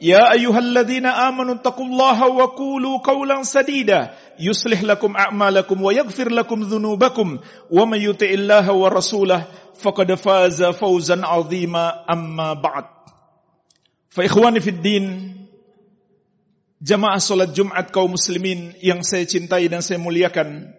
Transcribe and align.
يا 0.00 0.32
أيها 0.32 0.58
الذين 0.58 1.06
آمنوا 1.06 1.54
اتقوا 1.60 1.86
الله 1.86 2.18
وقولوا 2.26 2.98
قولا 2.98 3.42
سديدا 3.42 4.10
يصلح 4.40 4.82
لكم 4.82 5.16
أعمالكم 5.16 5.76
ويغفر 5.82 6.28
لكم 6.28 6.58
ذنوبكم 6.62 7.38
ومن 7.70 8.00
يطع 8.00 8.26
الله 8.26 8.72
ورسوله 8.72 9.40
فقد 9.76 10.14
فاز 10.14 10.64
فوزا 10.64 11.26
عظيما 11.26 12.04
أما 12.12 12.52
بعد 12.52 12.84
فإخواني 14.10 14.60
في 14.60 14.70
الدين 14.70 15.36
Jamaah 16.80 17.20
salat 17.20 17.52
Jumat 17.52 17.92
kaum 17.92 18.16
muslimin 18.16 18.72
yang 18.80 19.04
saya 19.04 19.28
cintai 19.28 19.68
dan 19.68 19.84
saya 19.84 20.00
muliakan. 20.00 20.72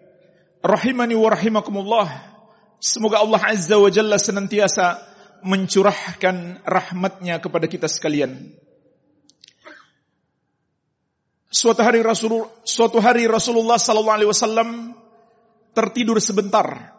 Rahimani 0.58 1.14
wa 1.14 1.30
rahimakumullah. 1.30 2.10
Semoga 2.82 3.22
Allah 3.22 3.38
Azza 3.38 3.78
wa 3.78 3.86
Jalla 3.86 4.18
senantiasa 4.18 4.98
mencurahkan 5.46 6.66
rahmatnya 6.66 7.38
kepada 7.38 7.70
kita 7.70 7.86
sekalian. 7.86 8.50
Suatu 11.47 11.79
hari 11.79 12.03
Rasul 12.03 12.43
suatu 12.67 12.99
hari 12.99 13.23
Rasulullah 13.23 13.79
sallallahu 13.79 14.17
alaihi 14.19 14.31
wasallam 14.31 14.91
tertidur 15.71 16.19
sebentar. 16.19 16.91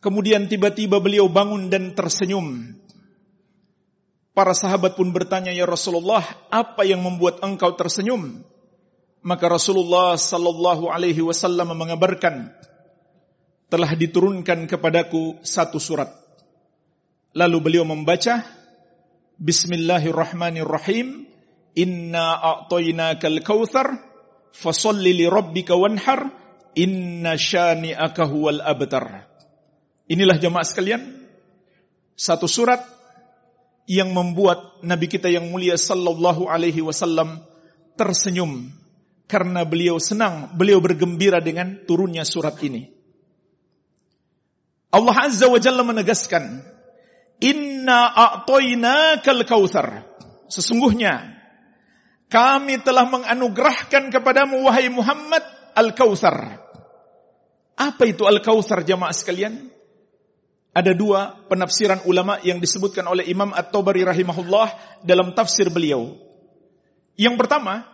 Kemudian 0.00 0.48
tiba-tiba 0.48 0.96
beliau 0.96 1.28
bangun 1.28 1.68
dan 1.68 1.92
tersenyum. 1.92 2.72
Para 4.32 4.54
sahabat 4.54 4.94
pun 4.94 5.10
bertanya, 5.10 5.50
"Ya 5.50 5.66
Rasulullah, 5.66 6.22
apa 6.48 6.86
yang 6.86 7.02
membuat 7.02 7.42
engkau 7.44 7.74
tersenyum?" 7.74 8.40
Maka 9.20 9.50
Rasulullah 9.50 10.14
sallallahu 10.14 10.88
alaihi 10.88 11.20
wasallam 11.20 11.74
mengabarkan, 11.74 12.54
"Telah 13.68 13.90
diturunkan 13.98 14.64
kepadaku 14.70 15.42
satu 15.44 15.76
surat." 15.82 16.08
Lalu 17.36 17.58
beliau 17.60 17.84
membaca, 17.84 18.46
"Bismillahirrahmanirrahim." 19.36 21.27
Inna 21.76 22.38
a'tainakal 22.38 23.44
kautsar 23.44 24.08
fasalli 24.52 25.12
li 25.12 25.26
rabbika 25.28 25.76
wanhar 25.76 26.32
inna 26.74 27.34
syani'aka 27.34 28.24
huwal 28.30 28.62
abtar. 28.62 29.28
Inilah 30.08 30.40
jemaah 30.40 30.64
sekalian 30.64 31.02
satu 32.18 32.48
surat 32.48 32.80
yang 33.88 34.12
membuat 34.12 34.82
nabi 34.84 35.08
kita 35.08 35.32
yang 35.32 35.48
mulia 35.48 35.76
sallallahu 35.78 36.48
alaihi 36.48 36.84
wasallam 36.84 37.40
tersenyum 37.96 38.72
karena 39.28 39.62
beliau 39.62 40.00
senang, 40.00 40.56
beliau 40.56 40.80
bergembira 40.80 41.38
dengan 41.38 41.84
turunnya 41.84 42.24
surat 42.24 42.56
ini. 42.64 42.88
Allah 44.88 45.16
Azza 45.28 45.44
wa 45.52 45.60
Jalla 45.60 45.84
menegaskan, 45.84 46.64
"Inna 47.44 48.08
a'tainakal 48.08 49.44
kautsar." 49.44 50.08
Sesungguhnya 50.48 51.37
kami 52.28 52.84
telah 52.84 53.08
menganugerahkan 53.08 54.12
kepadamu 54.12 54.68
wahai 54.68 54.92
Muhammad 54.92 55.40
Al-Kautsar. 55.72 56.60
Apa 57.72 58.02
itu 58.04 58.28
Al-Kautsar 58.28 58.84
jamaah 58.84 59.16
sekalian? 59.16 59.72
Ada 60.76 60.92
dua 60.92 61.34
penafsiran 61.48 62.04
ulama 62.04 62.36
yang 62.44 62.60
disebutkan 62.60 63.08
oleh 63.08 63.24
Imam 63.26 63.50
At-Tabari 63.56 64.04
rahimahullah 64.04 65.00
dalam 65.02 65.32
tafsir 65.32 65.72
beliau. 65.72 66.14
Yang 67.18 67.34
pertama, 67.40 67.88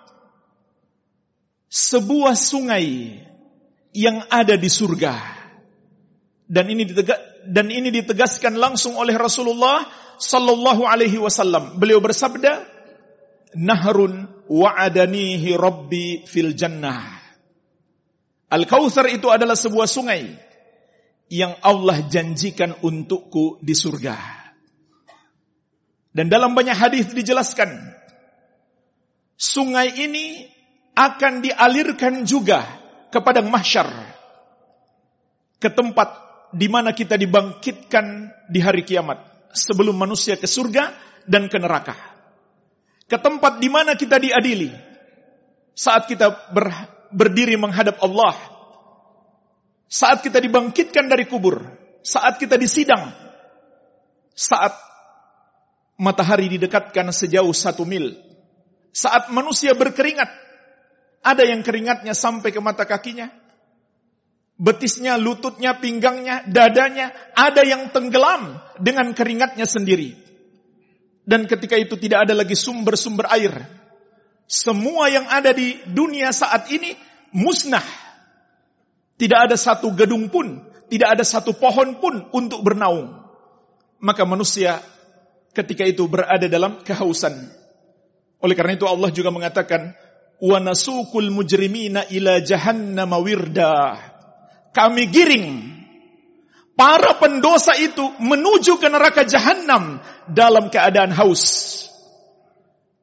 sebuah 1.70 2.34
sungai 2.34 3.16
yang 3.94 4.26
ada 4.28 4.58
di 4.58 4.68
surga. 4.68 5.14
Dan 6.44 6.68
ini 6.68 6.84
ditega 6.84 7.16
dan 7.48 7.72
ini 7.72 7.88
ditegaskan 7.88 8.56
langsung 8.56 8.98
oleh 9.00 9.16
Rasulullah 9.16 9.88
sallallahu 10.20 10.84
alaihi 10.84 11.16
wasallam. 11.16 11.80
Beliau 11.80 12.02
bersabda, 12.04 12.73
nahrun 13.56 14.28
wa'adanihi 14.48 15.56
rabbi 15.56 16.26
fil 16.28 16.52
jannah. 16.54 17.22
Al-Kautsar 18.50 19.10
itu 19.10 19.32
adalah 19.32 19.58
sebuah 19.58 19.88
sungai 19.88 20.30
yang 21.32 21.58
Allah 21.64 22.04
janjikan 22.06 22.78
untukku 22.84 23.58
di 23.64 23.74
surga. 23.74 24.14
Dan 26.14 26.30
dalam 26.30 26.54
banyak 26.54 26.78
hadis 26.78 27.10
dijelaskan 27.10 27.74
sungai 29.34 29.90
ini 29.98 30.46
akan 30.94 31.42
dialirkan 31.42 32.22
juga 32.22 32.62
ke 33.10 33.18
padang 33.18 33.50
mahsyar 33.50 33.90
ke 35.58 35.66
tempat 35.74 36.22
di 36.54 36.70
mana 36.70 36.94
kita 36.94 37.18
dibangkitkan 37.18 38.30
di 38.46 38.62
hari 38.62 38.86
kiamat 38.86 39.50
sebelum 39.50 39.98
manusia 39.98 40.38
ke 40.38 40.46
surga 40.46 40.94
dan 41.26 41.50
ke 41.50 41.58
neraka 41.58 42.13
ke 43.04 43.16
tempat 43.20 43.60
di 43.60 43.68
mana 43.68 43.92
kita 43.94 44.16
diadili. 44.16 44.72
Saat 45.74 46.08
kita 46.08 46.54
ber, 46.54 46.70
berdiri 47.12 47.58
menghadap 47.58 48.00
Allah. 48.00 48.34
Saat 49.90 50.24
kita 50.24 50.40
dibangkitkan 50.40 51.10
dari 51.10 51.28
kubur. 51.28 51.60
Saat 52.00 52.40
kita 52.40 52.56
disidang. 52.56 53.12
Saat 54.32 54.74
matahari 56.00 56.48
didekatkan 56.50 57.12
sejauh 57.12 57.52
satu 57.52 57.84
mil. 57.84 58.16
Saat 58.94 59.28
manusia 59.30 59.76
berkeringat. 59.76 60.30
Ada 61.24 61.48
yang 61.48 61.64
keringatnya 61.64 62.12
sampai 62.12 62.52
ke 62.52 62.60
mata 62.60 62.84
kakinya. 62.84 63.28
Betisnya, 64.54 65.18
lututnya, 65.18 65.76
pinggangnya, 65.76 66.46
dadanya. 66.46 67.10
Ada 67.34 67.66
yang 67.66 67.90
tenggelam 67.90 68.62
dengan 68.78 69.10
keringatnya 69.10 69.66
sendiri. 69.66 70.23
Dan 71.24 71.48
ketika 71.48 71.74
itu 71.80 71.96
tidak 71.96 72.28
ada 72.28 72.36
lagi 72.36 72.52
sumber-sumber 72.52 73.24
air. 73.32 73.64
Semua 74.44 75.08
yang 75.08 75.24
ada 75.24 75.56
di 75.56 75.80
dunia 75.88 76.28
saat 76.36 76.68
ini 76.68 76.92
musnah. 77.32 77.84
Tidak 79.16 79.38
ada 79.48 79.56
satu 79.56 79.96
gedung 79.96 80.28
pun, 80.28 80.60
tidak 80.92 81.16
ada 81.16 81.24
satu 81.24 81.56
pohon 81.56 81.96
pun 81.96 82.28
untuk 82.36 82.60
bernaung. 82.60 83.24
Maka 84.04 84.28
manusia 84.28 84.84
ketika 85.56 85.88
itu 85.88 86.04
berada 86.04 86.44
dalam 86.44 86.84
kehausan. 86.84 87.32
Oleh 88.44 88.52
karena 88.52 88.76
itu 88.76 88.84
Allah 88.84 89.08
juga 89.08 89.32
mengatakan, 89.32 89.96
"Wa 90.36 90.60
nasukul 90.60 91.32
mujrimina 91.32 92.04
ila 92.12 92.44
jahannam 92.44 93.16
wirda." 93.24 93.96
Kami 94.76 95.08
giring 95.08 95.46
para 96.74 97.18
pendosa 97.18 97.74
itu 97.78 98.02
menuju 98.18 98.78
ke 98.78 98.86
neraka 98.90 99.22
jahanam 99.26 100.02
dalam 100.30 100.68
keadaan 100.70 101.14
haus. 101.14 101.72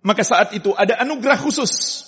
Maka 0.01 0.23
saat 0.25 0.51
itu 0.55 0.73
ada 0.75 0.99
anugerah 1.01 1.39
khusus 1.39 2.03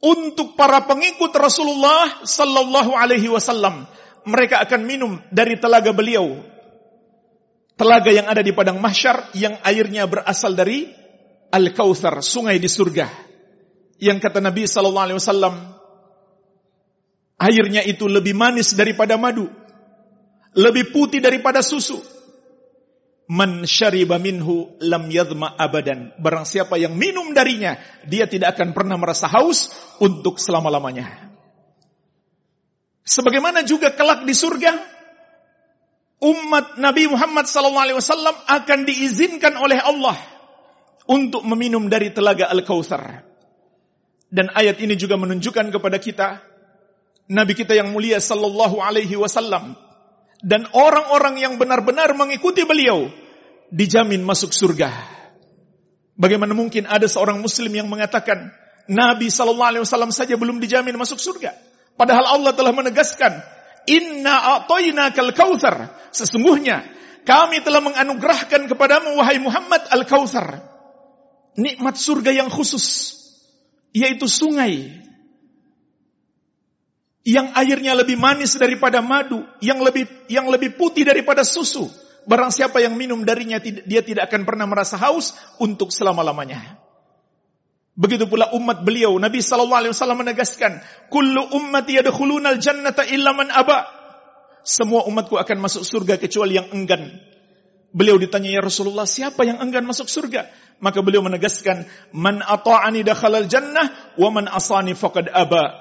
untuk 0.00 0.56
para 0.56 0.82
pengikut 0.84 1.30
Rasulullah 1.36 2.24
sallallahu 2.24 2.92
alaihi 2.96 3.30
wasallam. 3.30 3.86
Mereka 4.20 4.60
akan 4.68 4.80
minum 4.84 5.12
dari 5.32 5.56
telaga 5.56 5.92
beliau. 5.96 6.44
Telaga 7.76 8.12
yang 8.12 8.28
ada 8.28 8.44
di 8.44 8.52
padang 8.52 8.76
mahsyar 8.76 9.32
yang 9.32 9.56
airnya 9.64 10.04
berasal 10.04 10.52
dari 10.52 10.92
Al-Kautsar, 11.50 12.20
sungai 12.20 12.60
di 12.60 12.68
surga. 12.68 13.08
Yang 13.96 14.18
kata 14.28 14.44
Nabi 14.44 14.68
sallallahu 14.68 15.06
alaihi 15.08 15.18
wasallam, 15.20 15.54
airnya 17.40 17.80
itu 17.84 18.04
lebih 18.04 18.36
manis 18.36 18.76
daripada 18.76 19.16
madu 19.16 19.48
lebih 20.54 20.90
putih 20.90 21.22
daripada 21.22 21.62
susu. 21.62 22.00
Man 23.30 23.62
syariba 23.62 24.18
minhu 24.18 24.74
lam 24.82 25.06
yadma 25.06 25.54
abadan. 25.54 26.10
Barang 26.18 26.42
siapa 26.42 26.74
yang 26.82 26.98
minum 26.98 27.30
darinya, 27.30 27.78
dia 28.02 28.26
tidak 28.26 28.58
akan 28.58 28.74
pernah 28.74 28.98
merasa 28.98 29.30
haus 29.30 29.70
untuk 30.02 30.42
selama-lamanya. 30.42 31.30
Sebagaimana 33.06 33.62
juga 33.62 33.94
kelak 33.94 34.26
di 34.26 34.34
surga, 34.34 34.74
umat 36.26 36.82
Nabi 36.82 37.06
Muhammad 37.06 37.46
SAW 37.46 38.50
akan 38.50 38.78
diizinkan 38.82 39.54
oleh 39.62 39.78
Allah 39.78 40.18
untuk 41.06 41.46
meminum 41.46 41.86
dari 41.86 42.10
telaga 42.10 42.50
Al-Kautsar. 42.50 43.22
Dan 44.30 44.50
ayat 44.54 44.78
ini 44.82 44.94
juga 44.94 45.14
menunjukkan 45.18 45.74
kepada 45.74 45.98
kita 45.98 46.28
Nabi 47.30 47.54
kita 47.54 47.78
yang 47.78 47.94
mulia 47.94 48.18
sallallahu 48.18 48.82
alaihi 48.82 49.14
wasallam 49.14 49.74
dan 50.40 50.68
orang-orang 50.72 51.40
yang 51.40 51.54
benar-benar 51.60 52.16
mengikuti 52.16 52.64
beliau 52.64 53.08
dijamin 53.68 54.24
masuk 54.24 54.50
surga. 54.52 54.88
Bagaimana 56.16 56.52
mungkin 56.52 56.84
ada 56.84 57.08
seorang 57.08 57.40
muslim 57.40 57.72
yang 57.72 57.88
mengatakan 57.88 58.52
Nabi 58.90 59.32
sallallahu 59.32 59.70
alaihi 59.70 59.84
wasallam 59.84 60.12
saja 60.12 60.36
belum 60.36 60.60
dijamin 60.60 60.96
masuk 60.96 61.20
surga? 61.20 61.56
Padahal 61.96 62.40
Allah 62.40 62.52
telah 62.56 62.72
menegaskan, 62.72 63.40
"Inna 63.88 64.60
a'tainakal 64.60 65.32
kautsar." 65.32 65.92
Sesungguhnya 66.12 66.84
kami 67.24 67.60
telah 67.60 67.84
menganugerahkan 67.84 68.68
kepadamu 68.68 69.16
wahai 69.16 69.38
Muhammad 69.40 69.84
al-kautsar. 69.92 70.64
Nikmat 71.56 72.00
surga 72.00 72.32
yang 72.32 72.48
khusus 72.48 73.16
yaitu 73.90 74.30
sungai 74.30 75.02
yang 77.24 77.52
airnya 77.52 77.92
lebih 77.92 78.16
manis 78.16 78.56
daripada 78.56 79.04
madu, 79.04 79.44
yang 79.60 79.80
lebih 79.84 80.08
yang 80.32 80.48
lebih 80.48 80.76
putih 80.76 81.04
daripada 81.04 81.44
susu. 81.44 81.88
Barang 82.24 82.52
siapa 82.52 82.80
yang 82.80 82.96
minum 82.96 83.24
darinya 83.24 83.60
dia 83.60 84.00
tidak 84.04 84.28
akan 84.28 84.44
pernah 84.44 84.68
merasa 84.68 84.96
haus 85.00 85.32
untuk 85.60 85.88
selama-lamanya. 85.92 86.80
Begitu 87.96 88.24
pula 88.24 88.48
umat 88.56 88.80
beliau 88.80 89.12
Nabi 89.20 89.44
sallallahu 89.44 89.80
alaihi 89.84 89.92
wasallam 89.92 90.24
menegaskan, 90.24 90.80
"Kullu 91.12 91.52
ummati 91.52 92.00
yadkhulunal 92.00 92.56
jannata 92.56 93.04
illa 93.04 93.36
man 93.36 93.52
aba." 93.52 93.88
Semua 94.64 95.04
umatku 95.08 95.40
akan 95.40 95.58
masuk 95.60 95.84
surga 95.84 96.20
kecuali 96.20 96.56
yang 96.60 96.68
enggan. 96.72 97.08
Beliau 97.90 98.20
ditanya 98.20 98.54
ya 98.54 98.62
Rasulullah, 98.62 99.08
siapa 99.08 99.42
yang 99.42 99.58
enggan 99.58 99.82
masuk 99.82 100.06
surga? 100.06 100.46
Maka 100.78 101.02
beliau 101.02 101.26
menegaskan, 101.26 101.84
"Man 102.14 102.38
ata'ani 102.40 103.02
dakhalal 103.02 103.50
jannah 103.50 104.14
wa 104.16 104.28
man 104.30 104.46
asani 104.46 104.94
faqad 104.94 105.28
aba." 105.32 105.79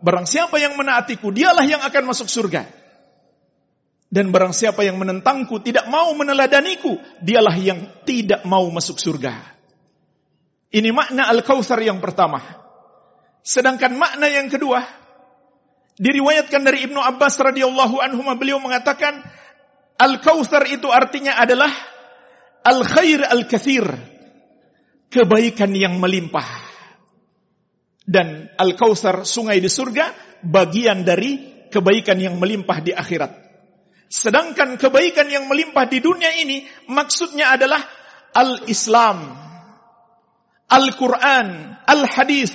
Barang 0.00 0.24
siapa 0.24 0.56
yang 0.56 0.80
menaatiku, 0.80 1.28
dialah 1.28 1.64
yang 1.68 1.84
akan 1.84 2.02
masuk 2.08 2.28
surga. 2.28 2.64
Dan 4.10 4.34
barang 4.34 4.50
siapa 4.50 4.82
yang 4.82 4.98
menentangku, 4.98 5.62
tidak 5.62 5.86
mau 5.86 6.10
meneladaniku, 6.16 6.98
dialah 7.22 7.54
yang 7.54 8.02
tidak 8.02 8.42
mau 8.48 8.66
masuk 8.72 8.98
surga. 8.98 9.38
Ini 10.72 10.90
makna 10.90 11.30
Al-Kautsar 11.30 11.78
yang 11.84 12.02
pertama. 12.02 12.42
Sedangkan 13.44 13.94
makna 13.94 14.26
yang 14.26 14.50
kedua, 14.50 14.82
diriwayatkan 16.00 16.64
dari 16.64 16.88
Ibnu 16.90 16.98
Abbas 16.98 17.38
radhiyallahu 17.38 18.00
anhu 18.00 18.24
beliau 18.34 18.58
mengatakan 18.58 19.20
Al-Kautsar 20.00 20.64
itu 20.72 20.88
artinya 20.88 21.36
adalah 21.36 21.70
al-khair 22.64 23.28
al-kathir. 23.28 23.84
Kebaikan 25.10 25.74
yang 25.74 25.98
melimpah 25.98 26.69
dan 28.10 28.50
Al-Kautsar 28.58 29.22
sungai 29.22 29.62
di 29.62 29.70
surga 29.70 30.10
bagian 30.42 31.06
dari 31.06 31.62
kebaikan 31.70 32.18
yang 32.18 32.42
melimpah 32.42 32.82
di 32.82 32.90
akhirat. 32.90 33.30
Sedangkan 34.10 34.74
kebaikan 34.74 35.30
yang 35.30 35.46
melimpah 35.46 35.86
di 35.86 36.02
dunia 36.02 36.34
ini 36.42 36.66
maksudnya 36.90 37.54
adalah 37.54 37.78
Al-Islam, 38.34 39.30
Al-Quran, 40.66 41.78
Al-Hadis, 41.86 42.50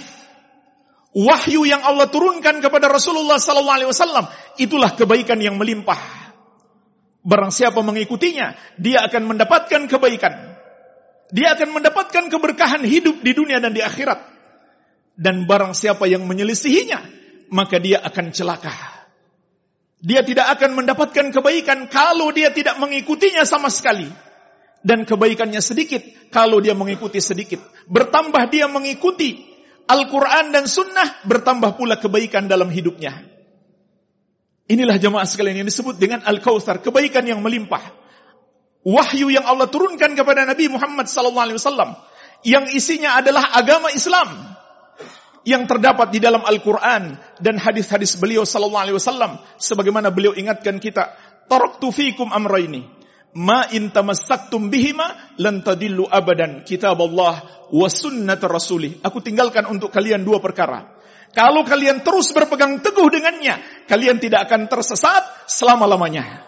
wahyu 1.15 1.63
yang 1.63 1.87
Allah 1.87 2.11
turunkan 2.11 2.59
kepada 2.59 2.91
Rasulullah 2.91 3.39
SAW. 3.39 4.27
Itulah 4.59 4.91
kebaikan 4.99 5.39
yang 5.39 5.55
melimpah. 5.55 6.27
Barang 7.23 7.55
siapa 7.55 7.79
mengikutinya, 7.79 8.75
dia 8.75 9.07
akan 9.07 9.23
mendapatkan 9.23 9.87
kebaikan. 9.87 10.59
Dia 11.31 11.55
akan 11.55 11.79
mendapatkan 11.79 12.27
keberkahan 12.27 12.83
hidup 12.83 13.23
di 13.23 13.31
dunia 13.31 13.63
dan 13.63 13.71
di 13.71 13.81
akhirat 13.81 14.34
dan 15.15 15.47
barang 15.47 15.71
siapa 15.71 16.05
yang 16.11 16.27
menyelisihinya, 16.27 16.99
maka 17.51 17.79
dia 17.79 18.03
akan 18.03 18.35
celaka. 18.35 18.75
Dia 20.03 20.21
tidak 20.21 20.59
akan 20.59 20.75
mendapatkan 20.83 21.31
kebaikan 21.31 21.87
kalau 21.87 22.29
dia 22.35 22.51
tidak 22.51 22.77
mengikutinya 22.77 23.47
sama 23.47 23.71
sekali. 23.71 24.05
Dan 24.85 25.01
kebaikannya 25.01 25.65
sedikit 25.65 26.05
kalau 26.29 26.61
dia 26.61 26.77
mengikuti 26.77 27.17
sedikit. 27.17 27.57
Bertambah 27.89 28.53
dia 28.53 28.69
mengikuti 28.69 29.41
Al-Quran 29.89 30.53
dan 30.53 30.69
Sunnah, 30.69 31.25
bertambah 31.25 31.73
pula 31.73 31.97
kebaikan 31.97 32.45
dalam 32.45 32.69
hidupnya. 32.69 33.25
Inilah 34.69 35.01
jemaah 35.01 35.25
sekalian 35.25 35.65
yang 35.65 35.69
disebut 35.69 35.97
dengan 35.97 36.21
Al-Kautsar, 36.21 36.85
kebaikan 36.85 37.25
yang 37.25 37.41
melimpah. 37.41 37.81
Wahyu 38.85 39.33
yang 39.33 39.45
Allah 39.49 39.65
turunkan 39.69 40.13
kepada 40.13 40.45
Nabi 40.45 40.69
Muhammad 40.69 41.09
SAW, 41.09 41.97
yang 42.45 42.69
isinya 42.69 43.17
adalah 43.17 43.57
agama 43.57 43.89
Islam 43.89 44.53
yang 45.45 45.69
terdapat 45.69 46.09
di 46.09 46.19
dalam 46.19 46.41
Al-Quran 46.41 47.21
dan 47.37 47.55
hadis-hadis 47.61 48.17
beliau 48.17 48.43
sallallahu 48.43 48.83
alaihi 48.89 48.97
wasallam 48.97 49.37
sebagaimana 49.61 50.09
beliau 50.09 50.33
ingatkan 50.33 50.81
kita 50.81 51.13
taraktu 51.45 51.93
fikum 51.93 52.33
amraini 52.33 52.89
ma 53.37 53.69
in 53.69 53.93
tamassaktum 53.93 54.73
bihima 54.73 55.37
lan 55.37 55.61
tadillu 55.61 56.09
abadan 56.09 56.65
kitab 56.65 56.97
Allah 56.97 57.67
wa 57.69 57.87
sunnat 57.91 58.41
rasulih. 58.41 59.03
Aku 59.05 59.21
tinggalkan 59.21 59.69
untuk 59.69 59.91
kalian 59.93 60.25
dua 60.25 60.41
perkara. 60.41 60.95
Kalau 61.35 61.67
kalian 61.67 61.99
terus 61.99 62.31
berpegang 62.31 62.79
teguh 62.79 63.11
dengannya 63.11 63.85
kalian 63.91 64.23
tidak 64.23 64.47
akan 64.47 64.71
tersesat 64.71 65.45
selama-lamanya. 65.51 66.47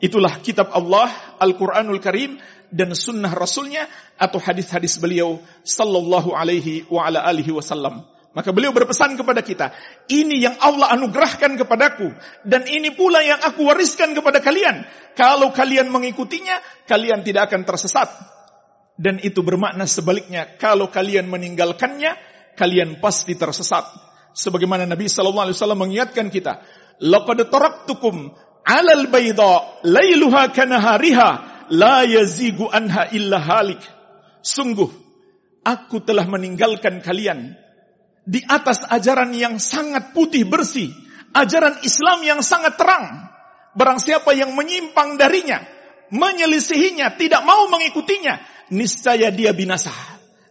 Itulah 0.00 0.40
kitab 0.40 0.72
Allah 0.72 1.12
Al-Qur'anul 1.36 2.00
Karim 2.00 2.40
dan 2.70 2.94
sunnah 2.94 3.34
rasulnya 3.34 3.84
atau 4.16 4.38
hadis-hadis 4.40 4.96
beliau 4.96 5.42
sallallahu 5.66 6.32
alaihi 6.32 6.86
wa 6.88 7.04
ala 7.04 7.26
alihi 7.26 7.52
wasallam 7.52 8.06
maka 8.30 8.54
beliau 8.54 8.70
berpesan 8.70 9.18
kepada 9.18 9.42
kita, 9.42 9.74
ini 10.06 10.46
yang 10.46 10.54
Allah 10.62 10.94
anugerahkan 10.94 11.58
kepadaku 11.58 12.14
dan 12.46 12.62
ini 12.70 12.94
pula 12.94 13.18
yang 13.26 13.42
aku 13.42 13.66
wariskan 13.66 14.14
kepada 14.14 14.38
kalian. 14.38 14.86
Kalau 15.18 15.50
kalian 15.50 15.90
mengikutinya, 15.90 16.86
kalian 16.86 17.26
tidak 17.26 17.50
akan 17.50 17.66
tersesat. 17.66 18.06
Dan 18.94 19.18
itu 19.18 19.42
bermakna 19.42 19.82
sebaliknya, 19.88 20.46
kalau 20.62 20.94
kalian 20.94 21.26
meninggalkannya, 21.26 22.14
kalian 22.54 23.02
pasti 23.02 23.34
tersesat. 23.34 23.82
Sebagaimana 24.30 24.86
Nabi 24.86 25.10
sallallahu 25.10 25.50
alaihi 25.50 25.56
wasallam 25.58 25.80
mengingatkan 25.82 26.30
kita, 26.30 26.62
"Laqad 27.02 27.50
taraktukum 27.50 28.30
'alal 28.62 29.10
bayda 29.10 29.82
lailuha 29.82 30.54
kanahariha 30.54 31.28
la 31.74 32.06
yazigu 32.06 32.70
anha 32.70 33.10
illa 33.10 33.42
halik." 33.42 33.82
Sungguh 34.44 34.86
aku 35.66 35.98
telah 36.06 36.30
meninggalkan 36.30 37.02
kalian 37.02 37.58
di 38.24 38.40
atas 38.44 38.84
ajaran 38.86 39.32
yang 39.32 39.56
sangat 39.56 40.12
putih 40.12 40.44
bersih, 40.44 40.92
ajaran 41.32 41.80
Islam 41.86 42.22
yang 42.24 42.40
sangat 42.44 42.76
terang. 42.76 43.28
Barang 43.70 44.02
siapa 44.02 44.34
yang 44.34 44.52
menyimpang 44.52 45.14
darinya, 45.14 45.62
menyelisihinya, 46.10 47.14
tidak 47.14 47.46
mau 47.46 47.70
mengikutinya, 47.70 48.42
niscaya 48.74 49.30
dia 49.30 49.54
binasa. 49.54 49.94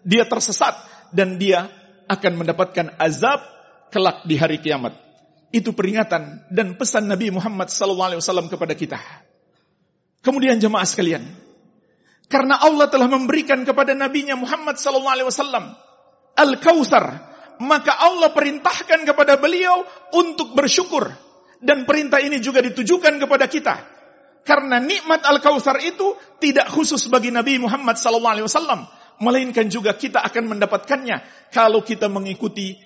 Dia 0.08 0.24
tersesat 0.24 0.76
dan 1.12 1.36
dia 1.36 1.68
akan 2.08 2.34
mendapatkan 2.40 2.96
azab 2.96 3.44
kelak 3.92 4.24
di 4.24 4.40
hari 4.40 4.64
kiamat. 4.64 4.96
Itu 5.50 5.76
peringatan 5.76 6.48
dan 6.54 6.78
pesan 6.80 7.10
Nabi 7.10 7.34
Muhammad 7.34 7.68
SAW 7.68 8.22
kepada 8.48 8.74
kita. 8.78 9.02
Kemudian 10.24 10.62
jemaah 10.62 10.86
sekalian, 10.86 11.26
karena 12.30 12.62
Allah 12.62 12.86
telah 12.88 13.10
memberikan 13.10 13.66
kepada 13.66 13.98
Nabi 13.98 14.30
Muhammad 14.38 14.78
SAW 14.78 15.10
Al-Kautsar, 16.38 17.06
maka 17.60 17.92
Allah 18.00 18.32
perintahkan 18.32 19.04
kepada 19.04 19.36
beliau 19.36 19.84
untuk 20.16 20.56
bersyukur. 20.56 21.12
Dan 21.60 21.84
perintah 21.84 22.24
ini 22.24 22.40
juga 22.40 22.64
ditujukan 22.64 23.20
kepada 23.20 23.52
kita. 23.52 23.76
Karena 24.48 24.80
nikmat 24.80 25.28
Al-Kautsar 25.28 25.84
itu 25.84 26.16
tidak 26.40 26.72
khusus 26.72 27.12
bagi 27.12 27.36
Nabi 27.36 27.60
Muhammad 27.60 28.00
SAW. 28.00 28.88
Melainkan 29.20 29.68
juga 29.68 29.92
kita 30.00 30.24
akan 30.24 30.56
mendapatkannya 30.56 31.52
kalau 31.52 31.84
kita 31.84 32.08
mengikuti 32.08 32.80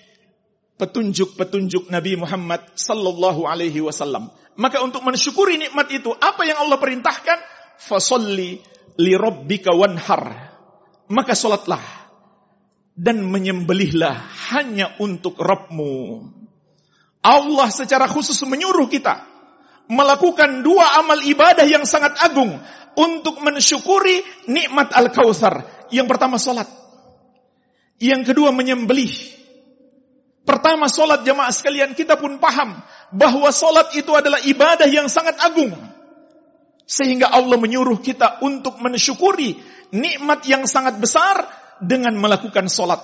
petunjuk-petunjuk 0.74 1.86
Nabi 1.94 2.18
Muhammad 2.18 2.74
sallallahu 2.74 3.46
alaihi 3.46 3.78
wasallam. 3.78 4.34
Maka 4.58 4.82
untuk 4.82 5.06
mensyukuri 5.06 5.54
nikmat 5.54 5.94
itu, 5.94 6.10
apa 6.10 6.42
yang 6.42 6.58
Allah 6.58 6.78
perintahkan? 6.82 7.38
Fasolli 7.78 8.58
li 8.98 9.14
rabbika 9.14 9.70
wanhar. 9.70 10.50
Maka 11.10 11.38
solatlah 11.38 12.03
dan 12.94 13.26
menyembelihlah 13.26 14.14
hanya 14.54 14.94
untuk 15.02 15.38
Rabbmu. 15.38 16.30
Allah 17.24 17.68
secara 17.74 18.06
khusus 18.06 18.38
menyuruh 18.46 18.86
kita 18.86 19.26
melakukan 19.90 20.64
dua 20.64 21.02
amal 21.02 21.20
ibadah 21.20 21.66
yang 21.66 21.84
sangat 21.84 22.16
agung. 22.22 22.56
untuk 22.94 23.42
mensyukuri 23.42 24.22
nikmat 24.46 24.94
Al-Kautsar. 24.94 25.66
Yang 25.90 26.06
pertama 26.14 26.38
salat. 26.38 26.70
Yang 27.98 28.30
kedua 28.30 28.54
menyembelih. 28.54 29.10
Pertama 30.46 30.86
salat 30.86 31.26
jamaah 31.26 31.50
sekalian 31.50 31.96
kita 31.98 32.14
pun 32.14 32.38
paham 32.38 32.78
bahwa 33.10 33.50
salat 33.50 33.90
itu 33.98 34.14
adalah 34.14 34.38
ibadah 34.46 34.86
yang 34.86 35.10
sangat 35.10 35.34
agung. 35.42 35.74
Sehingga 36.86 37.34
Allah 37.34 37.58
menyuruh 37.58 37.98
kita 37.98 38.44
untuk 38.46 38.78
mensyukuri 38.78 39.56
nikmat 39.90 40.46
yang 40.46 40.68
sangat 40.70 41.00
besar 41.00 41.63
dengan 41.82 42.14
melakukan 42.18 42.70
salat. 42.70 43.00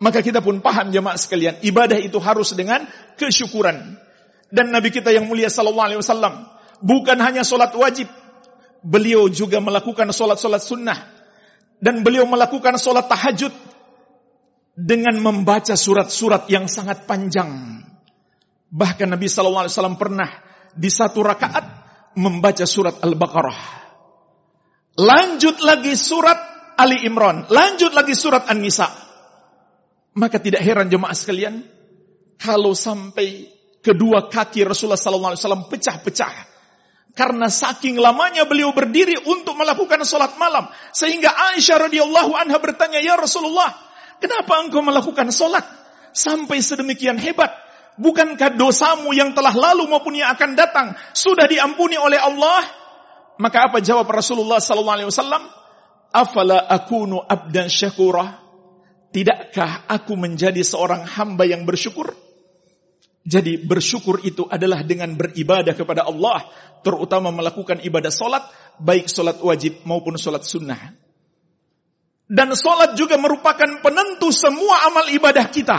Maka 0.00 0.24
kita 0.24 0.40
pun 0.40 0.64
paham 0.64 0.88
jemaah 0.88 1.18
sekalian, 1.20 1.60
ibadah 1.60 2.00
itu 2.00 2.16
harus 2.16 2.56
dengan 2.56 2.88
kesyukuran. 3.20 4.00
Dan 4.48 4.72
Nabi 4.72 4.88
kita 4.90 5.12
yang 5.12 5.28
mulia 5.28 5.52
sallallahu 5.52 5.86
alaihi 5.92 6.00
wasallam 6.00 6.48
bukan 6.80 7.20
hanya 7.20 7.44
salat 7.44 7.70
wajib, 7.76 8.08
beliau 8.80 9.28
juga 9.28 9.60
melakukan 9.60 10.08
salat-salat 10.10 10.64
sunnah 10.64 10.98
dan 11.78 12.00
beliau 12.00 12.24
melakukan 12.24 12.80
salat 12.80 13.06
tahajud 13.06 13.52
dengan 14.72 15.20
membaca 15.20 15.76
surat-surat 15.76 16.48
yang 16.48 16.64
sangat 16.64 17.04
panjang. 17.04 17.84
Bahkan 18.72 19.08
Nabi 19.12 19.28
sallallahu 19.28 19.68
alaihi 19.68 19.74
wasallam 19.76 19.98
pernah 20.00 20.30
di 20.72 20.88
satu 20.88 21.20
rakaat 21.20 21.64
membaca 22.16 22.64
surat 22.64 22.98
Al-Baqarah. 23.04 23.60
Lanjut 24.96 25.60
lagi 25.62 25.94
surat 25.94 26.49
Ali 26.80 27.04
Imran, 27.04 27.44
lanjut 27.52 27.92
lagi 27.92 28.16
surat 28.16 28.48
An-Nisa. 28.48 28.88
Maka 30.16 30.40
tidak 30.40 30.64
heran 30.64 30.88
jemaah 30.88 31.12
sekalian, 31.12 31.60
kalau 32.40 32.72
sampai 32.72 33.52
kedua 33.84 34.32
kaki 34.32 34.64
Rasulullah 34.64 34.96
SAW 34.96 35.68
pecah-pecah. 35.68 36.48
Karena 37.12 37.52
saking 37.52 38.00
lamanya 38.00 38.48
beliau 38.48 38.72
berdiri 38.72 39.18
untuk 39.28 39.58
melakukan 39.60 40.00
sholat 40.08 40.40
malam. 40.40 40.70
Sehingga 40.94 41.28
Aisyah 41.52 41.90
radhiyallahu 41.90 42.32
anha 42.32 42.56
bertanya, 42.56 43.02
Ya 43.02 43.18
Rasulullah, 43.18 43.76
kenapa 44.22 44.62
engkau 44.62 44.80
melakukan 44.80 45.28
sholat? 45.28 45.66
Sampai 46.16 46.64
sedemikian 46.64 47.20
hebat. 47.20 47.50
Bukankah 48.00 48.56
dosamu 48.56 49.12
yang 49.12 49.36
telah 49.36 49.52
lalu 49.52 49.84
maupun 49.84 50.16
yang 50.16 50.32
akan 50.32 50.56
datang 50.56 50.96
sudah 51.12 51.44
diampuni 51.44 52.00
oleh 52.00 52.16
Allah? 52.16 52.64
Maka 53.36 53.68
apa 53.68 53.84
jawab 53.84 54.08
Rasulullah 54.08 54.62
SAW? 54.62 55.59
Afala 56.10 56.66
akunu 56.66 57.22
abdan 57.22 57.70
syakura? 57.70 58.42
Tidakkah 59.10 59.90
aku 59.90 60.14
menjadi 60.14 60.62
seorang 60.62 61.02
hamba 61.06 61.42
yang 61.46 61.66
bersyukur? 61.66 62.14
Jadi 63.26 63.60
bersyukur 63.60 64.22
itu 64.24 64.46
adalah 64.46 64.82
dengan 64.86 65.12
beribadah 65.14 65.74
kepada 65.74 66.06
Allah, 66.06 66.46
terutama 66.80 67.28
melakukan 67.34 67.82
ibadah 67.84 68.10
solat, 68.10 68.42
baik 68.80 69.10
solat 69.10 69.38
wajib 69.42 69.82
maupun 69.84 70.16
solat 70.16 70.46
sunnah. 70.46 70.94
Dan 72.30 72.54
solat 72.54 72.94
juga 72.94 73.18
merupakan 73.18 73.82
penentu 73.82 74.30
semua 74.30 74.86
amal 74.86 75.10
ibadah 75.10 75.46
kita. 75.50 75.78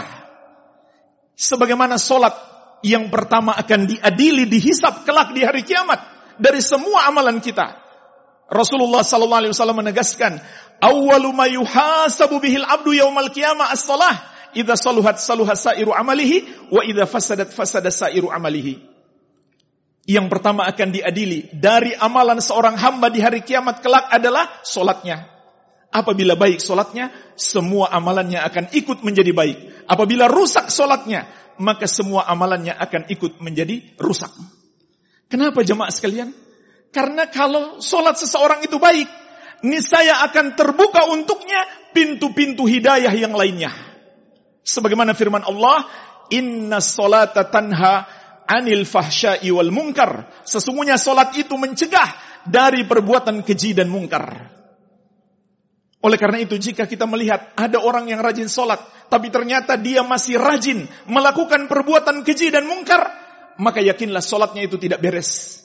Sebagaimana 1.33 1.95
solat 1.95 2.35
yang 2.83 3.07
pertama 3.07 3.55
akan 3.55 3.87
diadili, 3.87 4.45
dihisap 4.45 5.07
kelak 5.07 5.31
di 5.31 5.41
hari 5.47 5.63
kiamat 5.63 5.97
dari 6.37 6.59
semua 6.59 7.07
amalan 7.07 7.39
kita. 7.39 7.90
Rasulullah 8.51 8.99
sallallahu 8.99 9.47
alaihi 9.47 9.53
wasallam 9.55 9.79
menegaskan, 9.79 10.43
"Awwalu 10.83 11.31
ma 11.31 11.47
yuhasabu 11.47 12.43
bihil 12.43 12.67
abdu 12.67 12.91
yaumal 12.91 13.31
qiyamah 13.31 13.71
as-salah. 13.71 14.27
Idza 14.51 14.75
saluhat 14.75 15.23
saluha 15.23 15.55
sairu 15.55 15.95
amalihi 15.95 16.67
wa 16.67 16.83
idza 16.83 17.07
fasadat 17.07 17.55
fasada 17.55 17.87
sairu 17.87 18.27
amalihi." 18.27 18.83
Yang 20.03 20.27
pertama 20.27 20.67
akan 20.67 20.91
diadili 20.91 21.47
dari 21.55 21.95
amalan 21.95 22.43
seorang 22.43 22.75
hamba 22.75 23.07
di 23.07 23.23
hari 23.23 23.39
kiamat 23.39 23.79
kelak 23.79 24.11
adalah 24.11 24.59
solatnya. 24.67 25.31
Apabila 25.91 26.35
baik 26.35 26.59
solatnya, 26.59 27.11
semua 27.39 27.87
amalannya 27.87 28.43
akan 28.43 28.75
ikut 28.75 28.99
menjadi 29.07 29.31
baik. 29.31 29.87
Apabila 29.87 30.27
rusak 30.27 30.67
solatnya, 30.67 31.27
maka 31.59 31.87
semua 31.87 32.27
amalannya 32.27 32.75
akan 32.75 33.07
ikut 33.07 33.39
menjadi 33.39 33.95
rusak. 33.95 34.31
Kenapa 35.31 35.63
jemaah 35.63 35.91
sekalian? 35.93 36.35
Karena 36.91 37.31
kalau 37.31 37.79
sholat 37.79 38.19
seseorang 38.19 38.67
itu 38.67 38.75
baik, 38.75 39.07
niscaya 39.63 40.27
akan 40.27 40.59
terbuka 40.59 41.07
untuknya 41.07 41.63
pintu-pintu 41.95 42.67
hidayah 42.67 43.11
yang 43.15 43.31
lainnya. 43.31 43.71
Sebagaimana 44.61 45.15
firman 45.15 45.41
Allah, 45.47 45.87
Inna 46.31 46.83
sholata 46.83 47.47
tanha 47.47 48.07
anil 48.47 48.83
fahsyai 48.83 49.47
wal 49.51 49.71
munkar. 49.71 50.43
Sesungguhnya 50.43 50.99
solat 50.99 51.31
itu 51.39 51.55
mencegah 51.55 52.09
dari 52.47 52.83
perbuatan 52.83 53.43
keji 53.47 53.71
dan 53.71 53.87
mungkar. 53.87 54.51
Oleh 56.01 56.17
karena 56.17 56.41
itu 56.41 56.57
jika 56.57 56.89
kita 56.89 57.05
melihat 57.05 57.53
ada 57.53 57.77
orang 57.77 58.09
yang 58.09 58.19
rajin 58.25 58.49
solat, 58.49 58.81
tapi 59.07 59.29
ternyata 59.29 59.77
dia 59.77 60.01
masih 60.01 60.41
rajin 60.41 60.89
melakukan 61.05 61.69
perbuatan 61.69 62.25
keji 62.25 62.49
dan 62.49 62.65
mungkar, 62.65 63.05
maka 63.61 63.85
yakinlah 63.85 64.23
solatnya 64.25 64.65
itu 64.65 64.81
tidak 64.81 64.97
beres. 64.97 65.61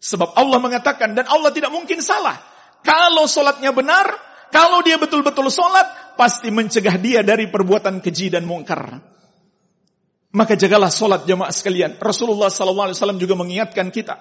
Sebab 0.00 0.32
Allah 0.32 0.58
mengatakan 0.58 1.12
dan 1.12 1.28
Allah 1.28 1.52
tidak 1.52 1.68
mungkin 1.68 2.00
salah. 2.00 2.40
Kalau 2.80 3.28
solatnya 3.28 3.68
benar, 3.76 4.08
kalau 4.48 4.80
dia 4.80 4.96
betul-betul 4.96 5.52
solat, 5.52 6.16
pasti 6.18 6.48
mencegah 6.50 6.96
dia 6.98 7.20
dari 7.22 7.46
perbuatan 7.46 8.02
keji 8.02 8.34
dan 8.34 8.48
mungkar. 8.48 8.98
Maka 10.30 10.56
jagalah 10.58 10.90
solat 10.90 11.28
jamaah 11.28 11.54
sekalian. 11.54 12.00
Rasulullah 12.00 12.50
SAW 12.50 13.20
juga 13.20 13.36
mengingatkan 13.38 13.92
kita. 13.92 14.16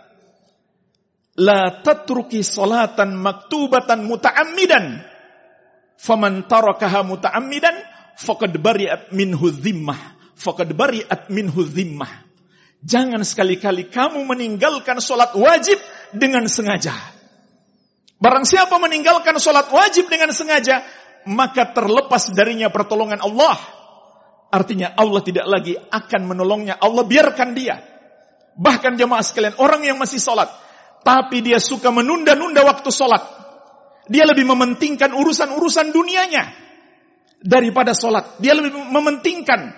La 1.39 1.81
tatruki 1.81 2.43
solatan 2.43 3.15
maktubatan 3.15 4.03
muta'ammidan. 4.03 4.85
Faman 5.95 6.45
tarakaha 6.49 7.05
muta'ammidan. 7.07 7.75
Fakad 8.19 8.53
bari'at 8.59 9.15
minhu 9.15 9.47
zimmah. 9.53 10.17
Fakad 10.35 10.75
bari'at 10.75 11.31
minhu 11.31 11.63
zimmah. 11.63 12.28
Jangan 12.79 13.19
sekali-kali 13.27 13.91
kamu 13.91 14.23
meninggalkan 14.23 15.03
sholat 15.03 15.35
wajib 15.35 15.75
dengan 16.15 16.47
sengaja. 16.47 16.95
Barang 18.19 18.47
siapa 18.47 18.75
meninggalkan 18.79 19.35
sholat 19.39 19.67
wajib 19.71 20.07
dengan 20.07 20.31
sengaja, 20.31 20.83
maka 21.27 21.71
terlepas 21.75 22.31
darinya 22.31 22.71
pertolongan 22.71 23.19
Allah. 23.19 23.55
Artinya 24.49 24.95
Allah 24.95 25.21
tidak 25.23 25.45
lagi 25.47 25.75
akan 25.75 26.21
menolongnya. 26.27 26.79
Allah 26.79 27.03
biarkan 27.03 27.55
dia. 27.55 27.79
Bahkan 28.59 28.99
jemaah 28.99 29.23
sekalian, 29.23 29.55
orang 29.59 29.87
yang 29.87 29.95
masih 29.95 30.19
sholat, 30.19 30.51
tapi 31.03 31.39
dia 31.39 31.63
suka 31.63 31.95
menunda-nunda 31.95 32.63
waktu 32.67 32.91
sholat. 32.91 33.23
Dia 34.11 34.27
lebih 34.27 34.43
mementingkan 34.43 35.15
urusan-urusan 35.15 35.95
dunianya 35.95 36.43
daripada 37.39 37.95
sholat. 37.95 38.41
Dia 38.43 38.57
lebih 38.57 38.75
mementingkan 38.75 39.71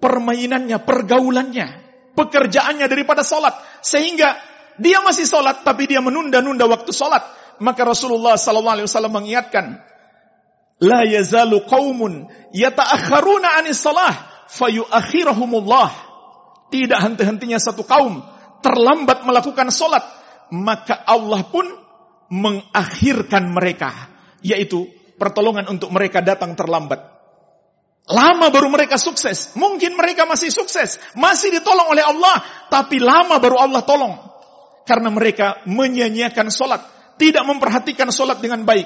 permainannya, 0.00 0.80
pergaulannya, 0.80 1.83
pekerjaannya 2.14 2.86
daripada 2.86 3.26
sholat. 3.26 3.54
Sehingga 3.82 4.38
dia 4.78 5.02
masih 5.02 5.26
sholat 5.26 5.62
tapi 5.62 5.86
dia 5.90 6.02
menunda-nunda 6.02 6.66
waktu 6.66 6.90
sholat. 6.90 7.22
Maka 7.62 7.86
Rasulullah 7.86 8.34
SAW 8.34 9.06
mengingatkan, 9.10 9.78
La 10.82 11.06
yazalu 11.06 11.62
qawmun 11.70 12.26
yata'akharuna 12.50 13.62
anis 13.62 13.78
salah 13.78 14.10
fayuakhirahumullah. 14.50 15.90
Tidak 16.74 16.98
henti-hentinya 16.98 17.62
satu 17.62 17.86
kaum 17.86 18.18
terlambat 18.58 19.22
melakukan 19.22 19.70
sholat. 19.70 20.02
Maka 20.50 21.06
Allah 21.06 21.46
pun 21.46 21.70
mengakhirkan 22.34 23.54
mereka. 23.54 24.10
Yaitu 24.42 24.90
pertolongan 25.14 25.70
untuk 25.70 25.94
mereka 25.94 26.18
datang 26.18 26.58
terlambat. 26.58 27.13
Lama 28.04 28.52
baru 28.52 28.68
mereka 28.68 29.00
sukses. 29.00 29.56
Mungkin 29.56 29.96
mereka 29.96 30.28
masih 30.28 30.52
sukses. 30.52 31.00
Masih 31.16 31.48
ditolong 31.48 31.88
oleh 31.88 32.04
Allah. 32.04 32.44
Tapi 32.68 33.00
lama 33.00 33.40
baru 33.40 33.56
Allah 33.56 33.80
tolong. 33.80 34.12
Karena 34.84 35.08
mereka 35.08 35.64
menyanyiakan 35.64 36.52
solat. 36.52 36.84
Tidak 37.16 37.40
memperhatikan 37.48 38.12
solat 38.12 38.44
dengan 38.44 38.68
baik. 38.68 38.84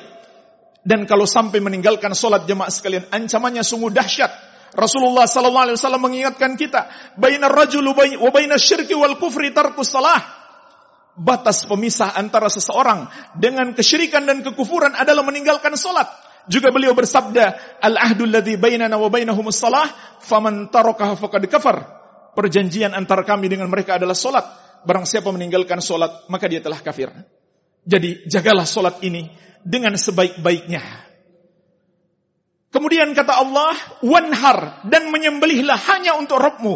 Dan 0.87 1.03
kalau 1.11 1.27
sampai 1.27 1.59
meninggalkan 1.59 2.15
solat 2.15 2.47
jemaah 2.47 2.71
sekalian. 2.71 3.11
Ancamannya 3.11 3.67
sungguh 3.67 3.91
dahsyat. 3.91 4.31
Rasulullah 4.79 5.27
SAW 5.27 5.75
mengingatkan 5.99 6.55
kita. 6.55 6.87
Bainar 7.19 7.51
rajulu 7.51 7.99
wa 7.99 8.31
bainar 8.31 8.63
syirki 8.63 8.95
wal 8.95 9.19
kufri 9.19 9.51
tarkus 9.51 9.91
salah. 9.91 10.39
Batas 11.19 11.67
pemisah 11.67 12.15
antara 12.15 12.47
seseorang 12.47 13.11
dengan 13.35 13.75
kesyirikan 13.75 14.23
dan 14.23 14.47
kekufuran 14.47 14.95
adalah 14.95 15.27
meninggalkan 15.27 15.75
solat. 15.75 16.07
Juga 16.49 16.73
beliau 16.73 16.97
bersabda, 16.97 17.78
"Al-ahdu 17.85 18.25
alladhi 18.25 18.57
bainana 18.57 18.97
wa 18.97 19.12
bainahumus 19.12 19.61
salah, 19.61 19.85
faman 20.25 20.73
tarakaha 20.73 21.14
faqad 21.14 21.45
kafar." 21.45 21.76
Perjanjian 22.33 22.97
antara 22.97 23.23
kami 23.23 23.52
dengan 23.52 23.69
mereka 23.69 24.00
adalah 24.00 24.17
solat. 24.17 24.45
Barang 24.88 25.05
siapa 25.05 25.28
meninggalkan 25.28 25.85
solat, 25.85 26.25
maka 26.33 26.49
dia 26.49 26.64
telah 26.64 26.81
kafir. 26.81 27.12
Jadi 27.85 28.25
jagalah 28.25 28.64
solat 28.64 29.02
ini 29.05 29.28
dengan 29.61 29.93
sebaik-baiknya. 29.93 30.81
Kemudian 32.69 33.12
kata 33.12 33.43
Allah, 33.43 33.75
wanhar 34.05 34.87
dan 34.87 35.09
menyembelihlah 35.11 35.76
hanya 35.93 36.17
untuk 36.17 36.38
Rabbmu. 36.38 36.75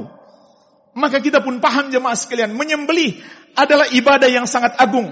Maka 0.99 1.23
kita 1.25 1.41
pun 1.41 1.63
paham 1.63 1.89
jemaah 1.89 2.17
sekalian, 2.17 2.53
menyembelih 2.53 3.23
adalah 3.57 3.89
ibadah 3.93 4.29
yang 4.29 4.45
sangat 4.45 4.77
agung. 4.77 5.09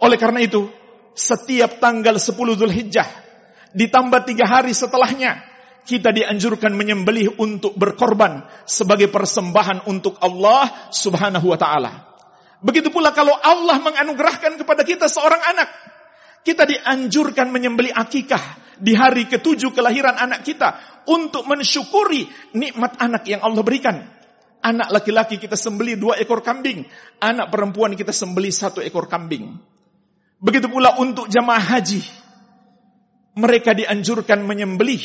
Oleh 0.00 0.18
karena 0.18 0.42
itu, 0.42 0.70
setiap 1.18 1.82
tanggal 1.82 2.16
10 2.16 2.56
Zulhijjah 2.56 3.27
ditambah 3.76 4.24
tiga 4.28 4.48
hari 4.48 4.72
setelahnya 4.72 5.44
kita 5.88 6.12
dianjurkan 6.12 6.76
menyembelih 6.76 7.40
untuk 7.40 7.72
berkorban 7.80 8.44
sebagai 8.68 9.08
persembahan 9.08 9.88
untuk 9.88 10.20
Allah 10.20 10.92
Subhanahu 10.92 11.48
wa 11.48 11.56
taala. 11.56 11.92
Begitu 12.60 12.92
pula 12.92 13.16
kalau 13.16 13.32
Allah 13.32 13.80
menganugerahkan 13.80 14.60
kepada 14.60 14.84
kita 14.84 15.08
seorang 15.08 15.40
anak, 15.48 15.68
kita 16.44 16.68
dianjurkan 16.68 17.48
menyembelih 17.48 17.96
akikah 17.96 18.40
di 18.76 18.92
hari 18.92 19.24
ketujuh 19.26 19.72
kelahiran 19.72 20.20
anak 20.20 20.44
kita 20.44 20.76
untuk 21.08 21.48
mensyukuri 21.48 22.28
nikmat 22.52 23.00
anak 23.00 23.24
yang 23.24 23.40
Allah 23.40 23.62
berikan. 23.64 23.96
Anak 24.58 24.90
laki-laki 24.90 25.38
kita 25.38 25.54
sembeli 25.54 25.94
dua 25.94 26.18
ekor 26.18 26.42
kambing, 26.42 26.82
anak 27.22 27.48
perempuan 27.48 27.94
kita 27.94 28.10
sembeli 28.10 28.50
satu 28.50 28.82
ekor 28.82 29.06
kambing. 29.06 29.54
Begitu 30.42 30.66
pula 30.66 30.98
untuk 30.98 31.30
jamaah 31.30 31.78
haji. 31.78 32.02
Mereka 33.38 33.70
dianjurkan 33.78 34.42
menyembelih 34.42 34.98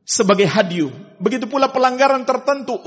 sebagai 0.00 0.48
hadiu. 0.48 0.88
Begitu 1.20 1.44
pula 1.44 1.68
pelanggaran 1.68 2.24
tertentu 2.24 2.80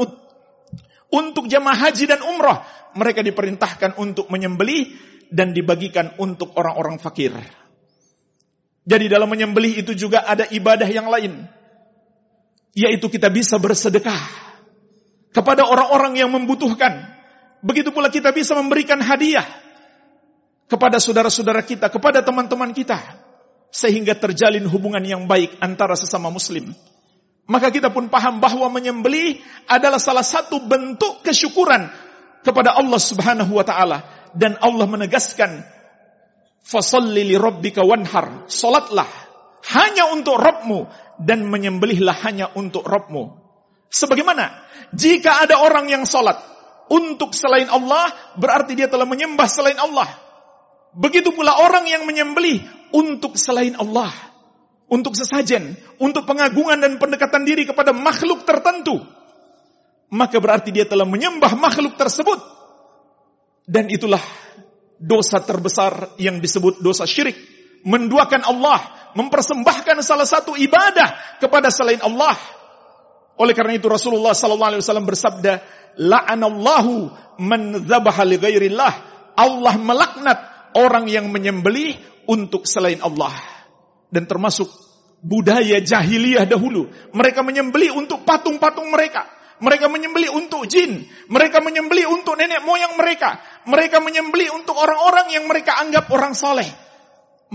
untuk 1.13 1.45
jamaah 1.45 1.77
haji 1.77 2.09
dan 2.09 2.25
umrah. 2.25 2.65
Mereka 2.97 3.21
diperintahkan 3.21 4.01
untuk 4.01 4.31
menyembelih 4.33 4.97
dan 5.29 5.53
dibagikan 5.53 6.17
untuk 6.17 6.57
orang-orang 6.57 6.97
fakir. 6.97 7.37
Jadi 8.85 9.05
dalam 9.09 9.29
menyembelih 9.29 9.81
itu 9.81 9.97
juga 9.97 10.25
ada 10.25 10.45
ibadah 10.49 10.89
yang 10.89 11.09
lain. 11.09 11.45
Yaitu 12.75 13.07
kita 13.07 13.29
bisa 13.29 13.57
bersedekah 13.57 14.19
kepada 15.33 15.65
orang-orang 15.65 16.21
yang 16.21 16.29
membutuhkan. 16.31 17.13
Begitu 17.65 17.89
pula 17.89 18.13
kita 18.13 18.29
bisa 18.29 18.53
memberikan 18.53 19.01
hadiah 19.01 19.47
kepada 20.69 21.01
saudara-saudara 21.01 21.65
kita, 21.65 21.89
kepada 21.89 22.21
teman-teman 22.21 22.71
kita. 22.71 22.99
Sehingga 23.75 24.15
terjalin 24.15 24.63
hubungan 24.71 25.03
yang 25.03 25.27
baik 25.27 25.59
antara 25.59 25.99
sesama 25.99 26.31
muslim. 26.31 26.71
Maka 27.45 27.67
kita 27.75 27.91
pun 27.91 28.07
paham 28.07 28.39
bahwa 28.39 28.71
menyembelih 28.71 29.43
adalah 29.67 29.99
salah 29.99 30.23
satu 30.23 30.63
bentuk 30.63 31.27
kesyukuran 31.27 31.91
kepada 32.39 32.79
Allah 32.79 32.97
subhanahu 32.97 33.51
wa 33.51 33.67
ta'ala. 33.67 34.31
Dan 34.31 34.55
Allah 34.63 34.87
menegaskan, 34.87 35.59
Fasalli 36.63 37.27
li 37.27 37.35
rabbika 37.35 37.83
wanhar. 37.83 38.47
Salatlah 38.47 39.05
hanya 39.75 40.09
untuk 40.13 40.37
Rabbmu 40.37 40.89
dan 41.21 41.45
menyembelihlah 41.45 42.15
hanya 42.25 42.49
untuk 42.57 42.85
Rabbmu. 42.85 43.23
Sebagaimana 43.91 44.65
jika 44.91 45.45
ada 45.45 45.61
orang 45.61 45.87
yang 45.87 46.03
salat 46.09 46.37
untuk 46.89 47.33
selain 47.37 47.69
Allah, 47.69 48.09
berarti 48.37 48.73
dia 48.77 48.89
telah 48.89 49.05
menyembah 49.05 49.47
selain 49.49 49.77
Allah. 49.77 50.09
Begitu 50.95 51.31
pula 51.35 51.59
orang 51.59 51.85
yang 51.85 52.03
menyembelih 52.07 52.61
untuk 52.93 53.39
selain 53.39 53.73
Allah. 53.77 54.11
Untuk 54.85 55.17
sesajen, 55.17 55.73
untuk 55.97 56.29
pengagungan 56.29 56.77
dan 56.77 57.01
pendekatan 57.01 57.41
diri 57.41 57.65
kepada 57.65 57.89
makhluk 57.89 58.45
tertentu. 58.45 59.01
Maka 60.13 60.37
berarti 60.37 60.69
dia 60.69 60.85
telah 60.85 61.09
menyembah 61.09 61.57
makhluk 61.57 61.97
tersebut. 61.97 62.37
Dan 63.65 63.89
itulah 63.89 64.21
dosa 65.01 65.41
terbesar 65.41 66.13
yang 66.21 66.37
disebut 66.37 66.85
dosa 66.85 67.09
syirik. 67.09 67.33
Menduakan 67.81 68.45
Allah, 68.45 69.09
mempersembahkan 69.17 70.05
salah 70.05 70.29
satu 70.29 70.53
ibadah 70.53 71.41
kepada 71.41 71.73
selain 71.73 72.01
Allah 72.05 72.37
oleh 73.35 73.51
karena 73.51 73.75
itu 73.75 73.91
Rasulullah 73.91 74.31
sallallahu 74.31 74.69
alaihi 74.75 74.81
wasallam 74.83 75.07
bersabda, 75.07 75.53
"La'anallahu 75.99 77.11
man 77.43 77.83
dzabaha 77.83 78.23
li 78.23 78.39
ghairillah." 78.39 78.93
Allah 79.35 79.75
melaknat 79.75 80.39
orang 80.75 81.07
yang 81.07 81.31
menyembelih 81.31 81.95
untuk 82.27 82.67
selain 82.67 82.99
Allah. 83.01 83.33
Dan 84.11 84.29
termasuk 84.29 84.69
budaya 85.25 85.81
jahiliyah 85.81 86.45
dahulu, 86.45 86.91
mereka 87.15 87.41
menyembelih 87.41 87.95
untuk 87.97 88.21
patung-patung 88.27 88.93
mereka. 88.93 89.25
Mereka 89.55 89.87
menyembelih 89.87 90.35
untuk 90.35 90.67
jin, 90.67 91.07
mereka 91.31 91.63
menyembelih 91.63 92.11
untuk 92.11 92.35
nenek 92.35 92.59
moyang 92.67 92.99
mereka, 92.99 93.39
mereka 93.63 94.03
menyembelih 94.03 94.51
untuk 94.51 94.75
orang-orang 94.75 95.31
yang 95.31 95.47
mereka 95.47 95.79
anggap 95.79 96.11
orang 96.11 96.35
soleh. 96.35 96.67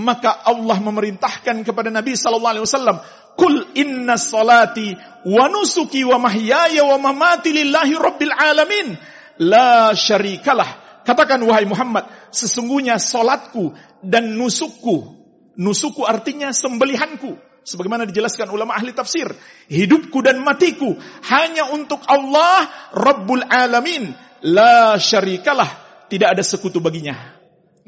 Maka 0.00 0.48
Allah 0.48 0.80
memerintahkan 0.80 1.60
kepada 1.60 1.92
Nabi 1.92 2.16
sallallahu 2.16 2.52
alaihi 2.56 2.64
wasallam, 2.64 3.04
Kul 3.36 3.76
inna 3.76 4.16
salati 4.16 4.96
wa 5.28 5.44
nusuki 5.52 6.00
wa 6.08 6.16
mahyaya 6.16 6.88
wa 6.88 6.96
mamati 7.12 7.52
lillahi 7.52 7.92
rabbil 7.92 8.32
alamin. 8.32 8.96
La 9.44 9.92
syarikalah. 9.92 10.79
Katakan 11.10 11.42
wahai 11.42 11.66
Muhammad, 11.66 12.06
sesungguhnya 12.30 12.94
salatku 13.02 13.74
dan 13.98 14.38
nusukku. 14.38 15.18
Nusukku 15.58 16.06
artinya 16.06 16.54
sembelihanku. 16.54 17.34
Sebagaimana 17.66 18.06
dijelaskan 18.06 18.46
ulama 18.54 18.78
ahli 18.78 18.94
tafsir. 18.94 19.26
Hidupku 19.66 20.22
dan 20.22 20.38
matiku 20.38 20.94
hanya 21.26 21.74
untuk 21.74 21.98
Allah 22.06 22.70
Rabbul 22.94 23.42
Alamin. 23.42 24.14
La 24.46 25.02
syarikalah. 25.02 25.66
Tidak 26.06 26.30
ada 26.30 26.46
sekutu 26.46 26.78
baginya. 26.78 27.18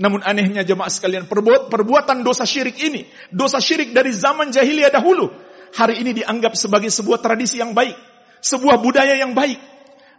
Namun 0.03 0.27
anehnya 0.27 0.67
jemaah 0.67 0.91
sekalian, 0.91 1.31
perbuat, 1.31 1.71
perbuatan 1.71 2.27
dosa 2.27 2.43
syirik 2.43 2.75
ini, 2.83 3.07
dosa 3.31 3.63
syirik 3.63 3.95
dari 3.95 4.11
zaman 4.11 4.51
jahiliyah 4.51 4.91
dahulu, 4.91 5.31
hari 5.79 6.03
ini 6.03 6.11
dianggap 6.11 6.59
sebagai 6.59 6.91
sebuah 6.91 7.23
tradisi 7.23 7.63
yang 7.63 7.71
baik, 7.71 7.95
sebuah 8.43 8.83
budaya 8.83 9.15
yang 9.15 9.31
baik. 9.31 9.72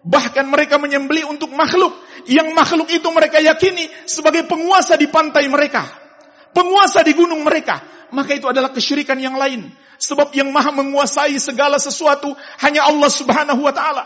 Bahkan 0.04 0.52
mereka 0.52 0.76
menyembeli 0.76 1.24
untuk 1.24 1.56
makhluk, 1.56 1.96
yang 2.28 2.52
makhluk 2.52 2.92
itu 2.92 3.08
mereka 3.12 3.40
yakini 3.40 3.88
sebagai 4.04 4.44
penguasa 4.44 5.00
di 5.00 5.08
pantai 5.08 5.48
mereka, 5.48 5.88
penguasa 6.52 7.00
di 7.04 7.16
gunung 7.16 7.44
mereka. 7.44 7.80
Maka 8.14 8.38
itu 8.38 8.46
adalah 8.46 8.70
kesyirikan 8.70 9.18
yang 9.18 9.40
lain. 9.40 9.74
Sebab 9.98 10.36
yang 10.38 10.52
maha 10.54 10.70
menguasai 10.70 11.40
segala 11.40 11.82
sesuatu 11.82 12.36
hanya 12.62 12.86
Allah 12.86 13.10
subhanahu 13.10 13.64
wa 13.64 13.74
ta'ala. 13.74 14.06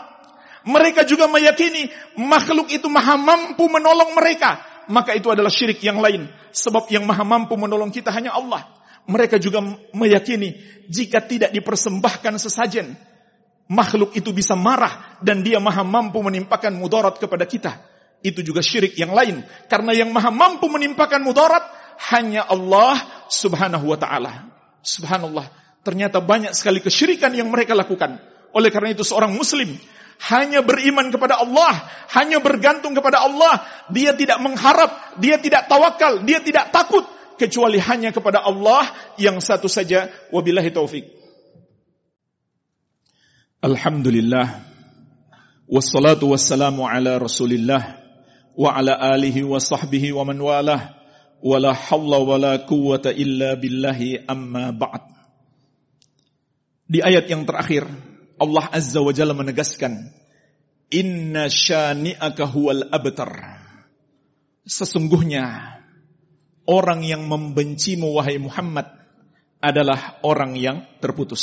Mereka 0.64 1.04
juga 1.04 1.28
meyakini 1.28 1.90
makhluk 2.16 2.72
itu 2.72 2.88
maha 2.88 3.18
mampu 3.20 3.68
menolong 3.68 4.16
mereka 4.16 4.64
maka 4.88 5.14
itu 5.14 5.28
adalah 5.28 5.52
syirik 5.52 5.78
yang 5.84 6.00
lain. 6.00 6.26
Sebab 6.50 6.88
yang 6.88 7.04
maha 7.04 7.22
mampu 7.22 7.54
menolong 7.54 7.92
kita 7.92 8.08
hanya 8.10 8.34
Allah. 8.34 8.64
Mereka 9.08 9.40
juga 9.40 9.64
meyakini 9.92 10.56
jika 10.88 11.24
tidak 11.24 11.52
dipersembahkan 11.52 12.36
sesajen, 12.36 12.92
makhluk 13.68 14.16
itu 14.16 14.32
bisa 14.32 14.56
marah 14.56 15.20
dan 15.20 15.44
dia 15.44 15.60
maha 15.60 15.84
mampu 15.84 16.18
menimpakan 16.24 16.74
mudarat 16.74 17.20
kepada 17.20 17.44
kita. 17.44 17.78
Itu 18.18 18.42
juga 18.42 18.64
syirik 18.64 18.98
yang 18.98 19.14
lain. 19.14 19.46
Karena 19.70 19.94
yang 19.94 20.10
maha 20.10 20.34
mampu 20.34 20.66
menimpakan 20.66 21.22
mudarat 21.22 21.62
hanya 22.10 22.48
Allah 22.50 22.98
subhanahu 23.30 23.94
wa 23.94 23.98
ta'ala. 24.00 24.32
Subhanallah. 24.82 25.46
Ternyata 25.86 26.18
banyak 26.18 26.50
sekali 26.56 26.82
kesyirikan 26.82 27.30
yang 27.36 27.46
mereka 27.52 27.78
lakukan. 27.78 28.18
Oleh 28.56 28.72
karena 28.74 28.90
itu 28.90 29.06
seorang 29.06 29.30
muslim 29.30 29.78
hanya 30.26 30.66
beriman 30.66 31.14
kepada 31.14 31.38
Allah, 31.38 31.86
hanya 32.18 32.42
bergantung 32.42 32.90
kepada 32.90 33.22
Allah. 33.22 33.62
Dia 33.94 34.18
tidak 34.18 34.42
mengharap, 34.42 35.14
dia 35.22 35.38
tidak 35.38 35.70
tawakal, 35.70 36.26
dia 36.26 36.42
tidak 36.42 36.74
takut 36.74 37.06
kecuali 37.38 37.78
hanya 37.78 38.10
kepada 38.10 38.42
Allah 38.42 39.14
yang 39.14 39.38
satu 39.38 39.70
saja. 39.70 40.10
Wabillahi 40.34 40.74
taufik. 40.74 41.06
Alhamdulillah. 43.58 44.70
Wassalatu 45.66 46.30
wassalamu 46.30 46.86
ala 46.86 47.18
Rasulillah 47.18 47.98
wa 48.54 48.70
ala 48.70 48.94
alihi 48.94 49.42
wa 49.42 49.58
sahbihi 49.58 50.14
wa 50.14 50.22
man 50.22 50.38
walah. 50.38 50.94
Wala 51.42 51.74
hawla 51.74 52.22
wala 52.22 52.52
quwwata 52.62 53.10
illa 53.10 53.58
billahi 53.58 54.30
amma 54.30 54.70
ba'd. 54.70 55.10
Di 56.86 57.02
ayat 57.02 57.26
yang 57.26 57.50
terakhir 57.50 57.82
Allah 58.38 58.70
Azza 58.70 59.02
wa 59.02 59.10
Jalla 59.10 59.34
menegaskan, 59.34 60.06
Inna 60.94 61.50
syani'aka 61.50 62.46
huwal 62.46 62.86
abtar. 62.94 63.58
Sesungguhnya, 64.62 65.82
orang 66.62 67.02
yang 67.02 67.26
membencimu 67.26 68.22
wahai 68.22 68.38
Muhammad 68.38 68.86
adalah 69.58 70.22
orang 70.22 70.54
yang 70.54 70.86
terputus. 71.02 71.42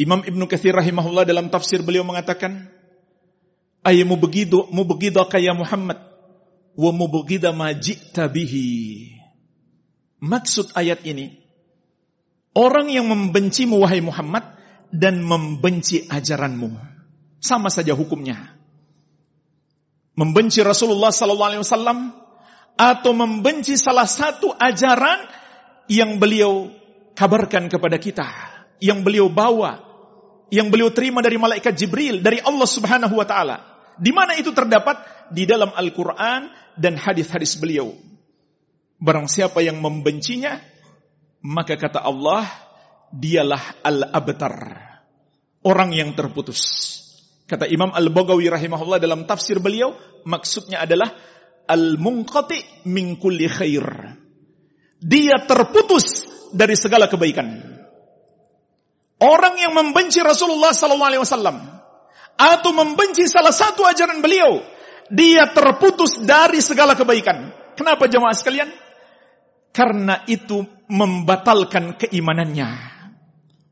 Imam 0.00 0.24
Ibnu 0.24 0.48
Katsir 0.48 0.72
rahimahullah 0.72 1.28
dalam 1.28 1.52
tafsir 1.52 1.84
beliau 1.84 2.08
mengatakan, 2.08 2.72
Ayamu 3.84 4.16
begitu, 4.16 4.64
mu 4.72 4.88
begitu 4.88 5.20
kaya 5.28 5.52
Muhammad, 5.52 6.00
wa 6.72 6.90
mu 6.92 7.04
begitu 7.04 7.52
majita 7.52 8.24
bihi. 8.24 9.12
Maksud 10.24 10.72
ayat 10.72 11.04
ini, 11.04 11.36
orang 12.56 12.88
yang 12.88 13.12
membencimu 13.12 13.76
wahai 13.76 14.00
Muhammad 14.00 14.56
dan 14.88 15.20
membenci 15.20 16.08
ajaranmu. 16.08 16.76
Sama 17.40 17.68
saja 17.72 17.92
hukumnya. 17.92 18.56
Membenci 20.16 20.60
Rasulullah 20.60 21.12
sallallahu 21.12 21.50
alaihi 21.56 21.64
wasallam 21.64 22.12
atau 22.76 23.12
membenci 23.16 23.76
salah 23.80 24.04
satu 24.04 24.52
ajaran 24.56 25.24
yang 25.88 26.16
beliau 26.20 26.68
kabarkan 27.16 27.68
kepada 27.72 27.96
kita, 27.96 28.28
yang 28.80 29.00
beliau 29.00 29.32
bawa, 29.32 29.89
yang 30.50 30.68
beliau 30.68 30.90
terima 30.90 31.22
dari 31.22 31.38
malaikat 31.38 31.72
Jibril, 31.78 32.20
dari 32.20 32.42
Allah 32.42 32.68
Subhanahu 32.68 33.14
wa 33.14 33.26
taala. 33.26 33.56
Di 33.96 34.10
mana 34.10 34.34
itu 34.34 34.50
terdapat? 34.50 35.30
Di 35.30 35.46
dalam 35.46 35.70
Al-Qur'an 35.70 36.50
dan 36.74 36.98
hadis-hadis 36.98 37.54
beliau. 37.56 37.94
Barang 39.00 39.30
siapa 39.30 39.62
yang 39.62 39.78
membencinya, 39.78 40.58
maka 41.46 41.78
kata 41.78 42.02
Allah, 42.02 42.44
dialah 43.14 43.80
al-abtar. 43.86 44.54
Orang 45.62 45.94
yang 45.94 46.12
terputus. 46.18 46.60
Kata 47.46 47.66
Imam 47.70 47.94
Al-Bagawi 47.94 48.50
rahimahullah 48.50 48.98
dalam 48.98 49.26
tafsir 49.26 49.62
beliau, 49.62 49.94
maksudnya 50.26 50.82
adalah 50.82 51.14
al-munqati 51.70 52.88
min 52.90 53.14
kulli 53.18 53.46
khair. 53.46 53.86
Dia 55.00 55.46
terputus 55.46 56.26
dari 56.52 56.74
segala 56.74 57.06
kebaikan. 57.06 57.79
Orang 59.20 59.60
yang 59.60 59.76
membenci 59.76 60.24
Rasulullah 60.24 60.72
SAW 60.72 61.36
atau 62.40 62.70
membenci 62.72 63.28
salah 63.28 63.52
satu 63.52 63.84
ajaran 63.84 64.24
beliau, 64.24 64.64
dia 65.12 65.44
terputus 65.52 66.24
dari 66.24 66.64
segala 66.64 66.96
kebaikan. 66.96 67.52
Kenapa 67.76 68.08
jemaah 68.08 68.32
sekalian? 68.32 68.72
Karena 69.76 70.24
itu 70.24 70.64
membatalkan 70.88 72.00
keimanannya. 72.00 72.68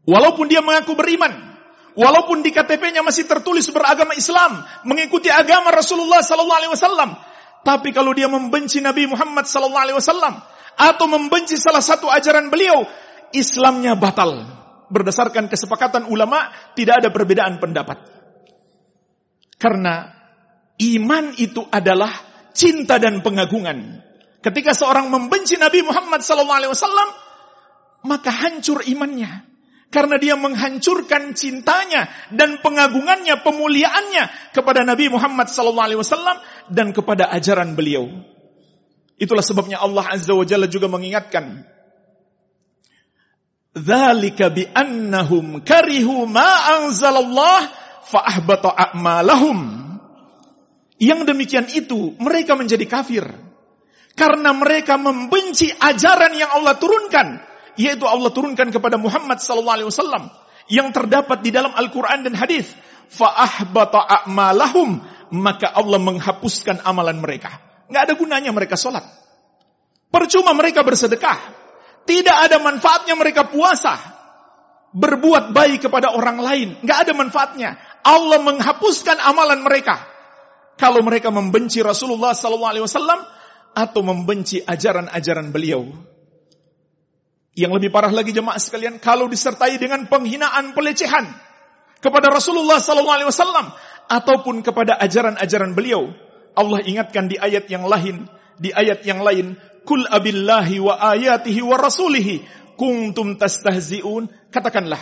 Walaupun 0.04 0.52
dia 0.52 0.60
mengaku 0.60 0.92
beriman, 0.92 1.32
walaupun 1.96 2.44
di 2.44 2.52
KTP-nya 2.52 3.00
masih 3.00 3.24
tertulis 3.24 3.72
beragama 3.72 4.12
Islam, 4.12 4.60
mengikuti 4.84 5.32
agama 5.32 5.72
Rasulullah 5.72 6.20
SAW, 6.20 7.16
tapi 7.64 7.88
kalau 7.96 8.12
dia 8.12 8.28
membenci 8.28 8.84
Nabi 8.84 9.08
Muhammad 9.08 9.48
SAW 9.48 10.44
atau 10.76 11.06
membenci 11.08 11.56
salah 11.56 11.80
satu 11.80 12.12
ajaran 12.12 12.52
beliau, 12.52 12.84
Islamnya 13.32 13.96
batal 13.96 14.57
berdasarkan 14.88 15.48
kesepakatan 15.52 16.08
ulama 16.08 16.52
tidak 16.76 17.04
ada 17.04 17.08
perbedaan 17.12 17.60
pendapat. 17.60 18.00
Karena 19.58 20.08
iman 20.78 21.24
itu 21.36 21.64
adalah 21.68 22.12
cinta 22.54 22.96
dan 22.98 23.20
pengagungan. 23.20 24.02
Ketika 24.38 24.70
seorang 24.72 25.10
membenci 25.10 25.58
Nabi 25.58 25.82
Muhammad 25.82 26.22
SAW, 26.22 27.10
maka 28.06 28.30
hancur 28.30 28.86
imannya. 28.86 29.46
Karena 29.88 30.20
dia 30.20 30.36
menghancurkan 30.36 31.32
cintanya 31.32 32.12
dan 32.28 32.60
pengagungannya, 32.60 33.40
pemuliaannya 33.40 34.52
kepada 34.52 34.84
Nabi 34.84 35.08
Muhammad 35.08 35.48
SAW 35.48 36.12
dan 36.68 36.92
kepada 36.92 37.32
ajaran 37.32 37.72
beliau. 37.72 38.04
Itulah 39.18 39.42
sebabnya 39.42 39.80
Allah 39.80 40.04
Azza 40.12 40.36
wa 40.36 40.44
Jalla 40.44 40.68
juga 40.68 40.92
mengingatkan 40.92 41.64
Dzalika 43.76 44.50
bi 44.50 44.64
annahum 44.64 45.60
karihu 45.62 46.24
ma 46.24 46.80
anzalallah 46.80 47.68
fa 48.04 48.24
ahbata. 48.24 48.74
Yang 50.98 51.20
demikian 51.30 51.66
itu 51.70 52.16
mereka 52.18 52.58
menjadi 52.58 52.82
kafir 52.88 53.24
karena 54.18 54.50
mereka 54.50 54.98
membenci 54.98 55.70
ajaran 55.70 56.34
yang 56.34 56.50
Allah 56.50 56.74
turunkan, 56.74 57.38
yaitu 57.78 58.02
Allah 58.02 58.34
turunkan 58.34 58.74
kepada 58.74 58.98
Muhammad 58.98 59.38
sallallahu 59.38 59.76
alaihi 59.78 59.88
wasallam 59.94 60.26
yang 60.66 60.90
terdapat 60.90 61.38
di 61.46 61.54
dalam 61.54 61.70
Al-Qur'an 61.70 62.26
dan 62.26 62.34
hadis. 62.34 62.66
Fa 63.08 63.30
ahbata 63.30 64.04
a'malahum, 64.04 65.00
maka 65.32 65.70
Allah 65.70 65.96
menghapuskan 66.02 66.82
amalan 66.82 67.22
mereka. 67.22 67.62
Nggak 67.88 68.02
ada 68.04 68.14
gunanya 68.18 68.50
mereka 68.52 68.76
sholat. 68.76 69.06
Percuma 70.12 70.52
mereka 70.52 70.84
bersedekah. 70.84 71.67
Tidak 72.08 72.36
ada 72.48 72.56
manfaatnya 72.56 73.12
mereka 73.20 73.52
puasa. 73.52 74.00
Berbuat 74.96 75.52
baik 75.52 75.84
kepada 75.84 76.16
orang 76.16 76.40
lain. 76.40 76.68
Nggak 76.80 76.98
ada 77.04 77.12
manfaatnya. 77.12 77.76
Allah 78.00 78.40
menghapuskan 78.40 79.20
amalan 79.20 79.60
mereka. 79.60 80.00
Kalau 80.80 81.04
mereka 81.04 81.28
membenci 81.28 81.84
Rasulullah 81.84 82.32
SAW 82.32 83.36
atau 83.76 84.00
membenci 84.00 84.64
ajaran-ajaran 84.64 85.52
beliau. 85.52 85.84
Yang 87.58 87.72
lebih 87.76 87.90
parah 87.90 88.14
lagi 88.14 88.30
jemaah 88.32 88.56
sekalian, 88.56 89.02
kalau 89.02 89.26
disertai 89.26 89.76
dengan 89.76 90.06
penghinaan 90.06 90.72
pelecehan 90.72 91.26
kepada 91.98 92.30
Rasulullah 92.30 92.78
SAW 92.78 93.74
ataupun 94.08 94.62
kepada 94.62 94.96
ajaran-ajaran 95.02 95.74
beliau, 95.74 96.08
Allah 96.54 96.80
ingatkan 96.86 97.26
di 97.26 97.34
ayat 97.34 97.66
yang 97.66 97.84
lain, 97.84 98.30
di 98.56 98.70
ayat 98.70 99.02
yang 99.02 99.20
lain, 99.20 99.58
Kul 99.84 100.06
abillahi 100.06 100.78
wa 100.82 100.98
ayatihi 100.98 101.60
wa 101.62 101.76
rasulihi 101.78 102.42
kuntum 102.78 103.34
tastahzi'un. 103.34 104.30
Katakanlah, 104.54 105.00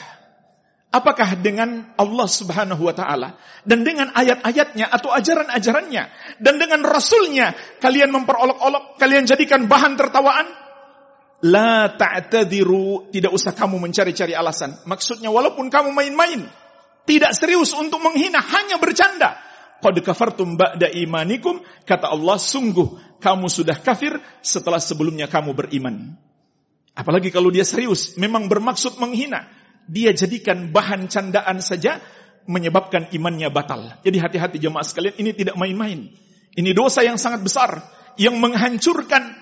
apakah 0.91 1.37
dengan 1.39 1.93
Allah 2.01 2.29
subhanahu 2.29 2.89
wa 2.89 2.95
ta'ala 2.97 3.37
dan 3.69 3.85
dengan 3.85 4.11
ayat-ayatnya 4.17 4.89
atau 4.89 5.13
ajaran-ajarannya 5.13 6.03
dan 6.41 6.55
dengan 6.57 6.81
rasulnya 6.89 7.53
kalian 7.79 8.09
memperolok-olok, 8.11 8.97
kalian 8.97 9.29
jadikan 9.29 9.69
bahan 9.69 9.95
tertawaan? 10.01 10.49
La 11.45 11.93
ta'tadiru, 11.93 13.13
tidak 13.13 13.37
usah 13.37 13.53
kamu 13.53 13.77
mencari-cari 13.77 14.33
alasan. 14.33 14.73
Maksudnya 14.89 15.29
walaupun 15.29 15.69
kamu 15.69 15.93
main-main, 15.93 16.49
tidak 17.05 17.37
serius 17.37 17.77
untuk 17.77 18.01
menghina, 18.01 18.41
hanya 18.41 18.81
bercanda. 18.81 19.37
Qad 19.77 19.97
kafartum 20.01 20.57
ba'da 20.57 20.89
imanikum, 20.89 21.61
kata 21.85 22.09
Allah, 22.09 22.41
sungguh 22.41 23.21
kamu 23.21 23.47
sudah 23.47 23.77
kafir 23.81 24.17
setelah 24.41 24.81
sebelumnya 24.81 25.29
kamu 25.29 25.53
beriman. 25.53 26.17
Apalagi 26.97 27.29
kalau 27.29 27.53
dia 27.53 27.65
serius, 27.65 28.17
memang 28.17 28.49
bermaksud 28.49 28.97
menghina. 28.97 29.45
Dia 29.87 30.17
jadikan 30.17 30.73
bahan 30.73 31.07
candaan 31.13 31.61
saja 31.61 32.01
menyebabkan 32.49 33.13
imannya 33.13 33.53
batal. 33.53 34.01
Jadi 34.01 34.17
hati-hati 34.17 34.57
jemaah 34.57 34.83
sekalian, 34.83 35.15
ini 35.21 35.31
tidak 35.37 35.61
main-main. 35.61 36.09
Ini 36.57 36.71
dosa 36.73 37.05
yang 37.05 37.21
sangat 37.21 37.45
besar 37.45 37.85
yang 38.17 38.41
menghancurkan 38.41 39.37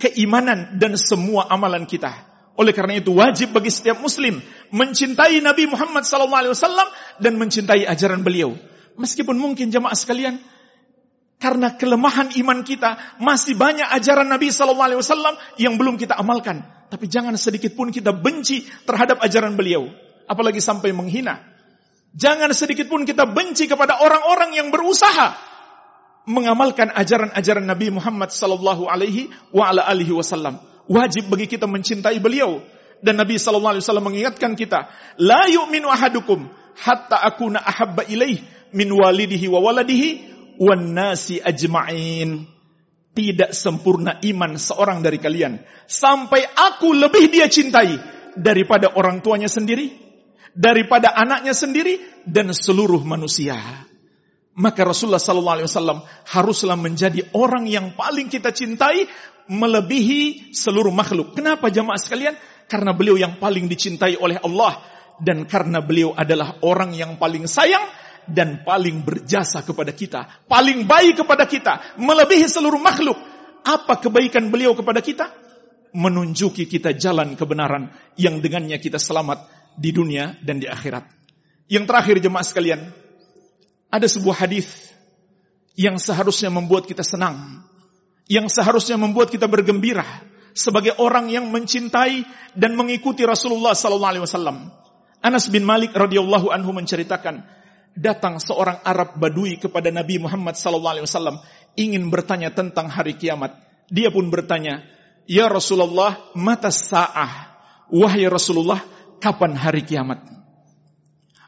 keimanan 0.00 0.80
dan 0.80 0.96
semua 0.96 1.46
amalan 1.52 1.84
kita. 1.84 2.34
Oleh 2.54 2.70
karena 2.70 3.02
itu 3.02 3.12
wajib 3.18 3.50
bagi 3.50 3.68
setiap 3.68 3.98
muslim 3.98 4.38
mencintai 4.70 5.42
Nabi 5.42 5.66
Muhammad 5.66 6.06
SAW 6.06 6.54
dan 7.18 7.34
mencintai 7.34 7.84
ajaran 7.84 8.22
beliau. 8.22 8.54
Meskipun 8.94 9.34
mungkin 9.34 9.74
jemaah 9.74 9.94
sekalian 9.94 10.38
karena 11.42 11.74
kelemahan 11.76 12.32
iman 12.40 12.62
kita, 12.64 13.20
masih 13.20 13.58
banyak 13.58 13.84
ajaran 13.90 14.30
Nabi 14.30 14.48
SAW 14.48 15.36
yang 15.60 15.76
belum 15.76 16.00
kita 16.00 16.16
amalkan. 16.16 16.64
Tapi 16.88 17.10
jangan 17.10 17.34
sedikit 17.34 17.74
pun 17.74 17.90
kita 17.90 18.14
benci 18.14 18.64
terhadap 18.86 19.20
ajaran 19.20 19.58
beliau. 19.58 19.90
Apalagi 20.24 20.62
sampai 20.62 20.94
menghina. 20.94 21.42
Jangan 22.14 22.48
sedikit 22.54 22.86
pun 22.86 23.02
kita 23.02 23.26
benci 23.26 23.66
kepada 23.66 23.98
orang-orang 23.98 24.54
yang 24.54 24.70
berusaha 24.70 25.34
mengamalkan 26.24 26.94
ajaran-ajaran 26.94 27.66
Nabi 27.66 27.92
Muhammad 27.92 28.32
sallallahu 28.32 28.88
alaihi 28.88 29.28
wasallam. 30.14 30.62
Wajib 30.86 31.28
bagi 31.28 31.50
kita 31.50 31.66
mencintai 31.68 32.16
beliau 32.22 32.62
dan 33.04 33.20
Nabi 33.20 33.36
sallallahu 33.36 33.76
alaihi 33.76 33.84
wasallam 33.84 34.06
mengingatkan 34.08 34.56
kita, 34.56 34.88
la 35.20 35.44
yu'minu 35.50 35.90
ahadukum 35.92 36.48
hatta 36.78 37.20
akuna 37.20 37.60
ahabba 37.60 38.08
ilaih 38.08 38.40
min 38.74 38.90
walidihi 38.90 39.46
wa 39.48 39.62
waladihi 39.62 40.08
wan 40.58 40.92
nasi 40.92 41.38
ajma'in. 41.40 42.50
Tidak 43.14 43.54
sempurna 43.54 44.18
iman 44.26 44.58
seorang 44.58 44.98
dari 44.98 45.22
kalian 45.22 45.62
sampai 45.86 46.42
aku 46.50 46.90
lebih 46.90 47.30
dia 47.30 47.46
cintai 47.46 47.94
daripada 48.34 48.98
orang 48.98 49.22
tuanya 49.22 49.46
sendiri, 49.46 49.94
daripada 50.50 51.14
anaknya 51.14 51.54
sendiri 51.54 52.02
dan 52.26 52.50
seluruh 52.50 53.06
manusia. 53.06 53.54
Maka 54.54 54.86
Rasulullah 54.86 55.22
sallallahu 55.22 55.56
alaihi 55.62 55.70
wasallam 55.70 56.00
haruslah 56.30 56.78
menjadi 56.78 57.22
orang 57.34 57.70
yang 57.70 57.94
paling 57.94 58.26
kita 58.26 58.50
cintai 58.50 59.06
melebihi 59.50 60.54
seluruh 60.54 60.94
makhluk. 60.94 61.34
Kenapa 61.38 61.70
jamaah 61.70 61.98
sekalian? 61.98 62.34
Karena 62.66 62.94
beliau 62.94 63.14
yang 63.14 63.38
paling 63.38 63.70
dicintai 63.70 64.18
oleh 64.18 64.38
Allah 64.42 64.78
dan 65.20 65.46
karena 65.46 65.82
beliau 65.84 66.14
adalah 66.16 66.58
orang 66.64 66.94
yang 66.96 67.20
paling 67.20 67.46
sayang 67.46 67.82
dan 68.28 68.64
paling 68.64 69.04
berjasa 69.04 69.64
kepada 69.64 69.92
kita, 69.92 70.46
paling 70.48 70.88
baik 70.88 71.24
kepada 71.24 71.44
kita, 71.44 71.96
melebihi 72.00 72.46
seluruh 72.48 72.80
makhluk. 72.80 73.16
Apa 73.64 73.96
kebaikan 74.00 74.52
beliau 74.52 74.76
kepada 74.76 75.00
kita? 75.00 75.32
Menunjuki 75.94 76.66
kita 76.68 76.92
jalan 76.92 77.38
kebenaran 77.38 77.88
yang 78.18 78.42
dengannya 78.42 78.76
kita 78.82 79.00
selamat 79.00 79.46
di 79.78 79.90
dunia 79.94 80.36
dan 80.42 80.60
di 80.60 80.66
akhirat. 80.68 81.06
Yang 81.70 81.84
terakhir 81.88 82.16
jemaah 82.20 82.44
sekalian, 82.44 82.80
ada 83.88 84.06
sebuah 84.10 84.44
hadis 84.44 84.92
yang 85.78 85.96
seharusnya 85.96 86.50
membuat 86.52 86.84
kita 86.84 87.02
senang, 87.06 87.64
yang 88.28 88.50
seharusnya 88.50 88.98
membuat 89.00 89.30
kita 89.32 89.48
bergembira 89.48 90.04
sebagai 90.54 90.94
orang 91.02 91.28
yang 91.28 91.50
mencintai 91.50 92.22
dan 92.54 92.78
mengikuti 92.78 93.26
Rasulullah 93.26 93.74
sallallahu 93.74 94.12
alaihi 94.14 94.24
wasallam. 94.24 94.58
Anas 95.24 95.48
bin 95.48 95.64
Malik 95.64 95.96
radhiyallahu 95.96 96.52
anhu 96.52 96.70
menceritakan 96.76 97.42
datang 97.94 98.42
seorang 98.42 98.82
Arab 98.82 99.16
Badui 99.16 99.56
kepada 99.56 99.88
Nabi 99.94 100.18
Muhammad 100.18 100.58
SAW 100.58 101.40
ingin 101.78 102.10
bertanya 102.10 102.50
tentang 102.50 102.90
hari 102.90 103.14
kiamat. 103.14 103.54
Dia 103.88 104.10
pun 104.10 104.28
bertanya, 104.28 104.82
Ya 105.24 105.48
Rasulullah, 105.48 106.34
mata 106.36 106.68
sa'ah. 106.68 107.56
Wahai 107.88 108.26
Rasulullah, 108.26 108.82
kapan 109.22 109.56
hari 109.56 109.86
kiamat? 109.86 110.20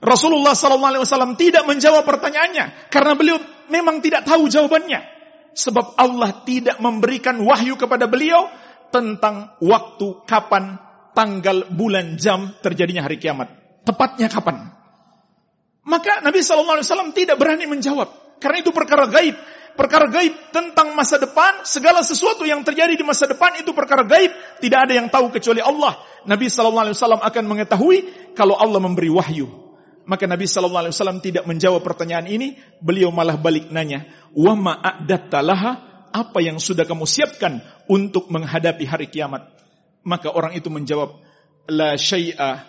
Rasulullah 0.00 0.54
SAW 0.54 1.34
tidak 1.34 1.64
menjawab 1.64 2.04
pertanyaannya 2.04 2.92
karena 2.92 3.12
beliau 3.16 3.38
memang 3.72 3.98
tidak 4.04 4.28
tahu 4.28 4.46
jawabannya. 4.46 5.16
Sebab 5.56 5.96
Allah 5.96 6.44
tidak 6.44 6.76
memberikan 6.84 7.40
wahyu 7.40 7.80
kepada 7.80 8.04
beliau 8.04 8.44
tentang 8.92 9.56
waktu 9.64 10.20
kapan 10.28 10.76
tanggal 11.16 11.72
bulan 11.72 12.20
jam 12.20 12.52
terjadinya 12.60 13.08
hari 13.08 13.16
kiamat. 13.16 13.48
Tepatnya 13.88 14.28
kapan? 14.28 14.76
Maka 15.86 16.18
Nabi 16.20 16.42
Shallallahu 16.42 16.82
Alaihi 16.82 16.88
Wasallam 16.90 17.10
tidak 17.14 17.38
berani 17.38 17.70
menjawab 17.70 18.26
karena 18.42 18.60
itu 18.60 18.70
perkara 18.74 19.06
gaib. 19.08 19.36
Perkara 19.76 20.08
gaib 20.08 20.32
tentang 20.56 20.96
masa 20.96 21.20
depan, 21.20 21.60
segala 21.68 22.00
sesuatu 22.00 22.48
yang 22.48 22.64
terjadi 22.64 22.96
di 22.96 23.04
masa 23.04 23.28
depan 23.28 23.60
itu 23.60 23.76
perkara 23.76 24.08
gaib. 24.08 24.32
Tidak 24.56 24.78
ada 24.88 24.92
yang 24.96 25.12
tahu 25.12 25.28
kecuali 25.28 25.60
Allah. 25.60 26.00
Nabi 26.24 26.48
Shallallahu 26.48 26.84
Alaihi 26.88 26.96
Wasallam 26.96 27.20
akan 27.20 27.44
mengetahui 27.44 27.98
kalau 28.32 28.56
Allah 28.56 28.80
memberi 28.80 29.12
wahyu. 29.12 29.44
Maka 30.08 30.24
Nabi 30.24 30.48
Shallallahu 30.48 30.88
Alaihi 30.88 30.94
Wasallam 30.96 31.20
tidak 31.20 31.44
menjawab 31.44 31.84
pertanyaan 31.84 32.24
ini. 32.24 32.56
Beliau 32.80 33.12
malah 33.12 33.36
balik 33.36 33.68
nanya, 33.68 34.08
wama 34.32 34.80
a'dattalaha 34.80 35.70
apa 36.08 36.38
yang 36.40 36.56
sudah 36.56 36.88
kamu 36.88 37.04
siapkan 37.04 37.60
untuk 37.84 38.32
menghadapi 38.32 38.88
hari 38.88 39.12
kiamat? 39.12 39.44
Maka 40.08 40.32
orang 40.32 40.56
itu 40.56 40.72
menjawab, 40.72 41.20
La 41.68 42.00
syai'a 42.00 42.64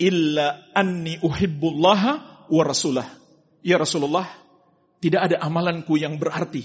illa 0.00 0.72
anni 0.72 1.20
uhibbullaha 1.20 2.35
wa 2.50 2.62
rasulah. 2.62 3.06
Ya 3.66 3.78
Rasulullah, 3.78 4.26
tidak 5.02 5.32
ada 5.32 5.36
amalanku 5.42 5.98
yang 5.98 6.16
berarti, 6.16 6.62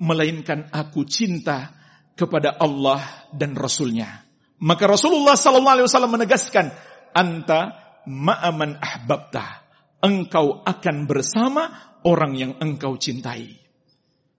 melainkan 0.00 0.68
aku 0.70 1.06
cinta 1.08 1.72
kepada 2.14 2.54
Allah 2.60 3.28
dan 3.34 3.58
Rasulnya. 3.58 4.22
Maka 4.62 4.86
Rasulullah 4.86 5.34
Sallallahu 5.34 5.74
Alaihi 5.80 5.86
Wasallam 5.90 6.14
menegaskan, 6.14 6.66
Anta 7.14 7.60
ma'aman 8.06 8.78
ahbabta. 8.78 9.64
Engkau 10.04 10.60
akan 10.60 10.96
bersama 11.08 11.94
orang 12.04 12.36
yang 12.36 12.52
engkau 12.60 13.00
cintai. 13.00 13.56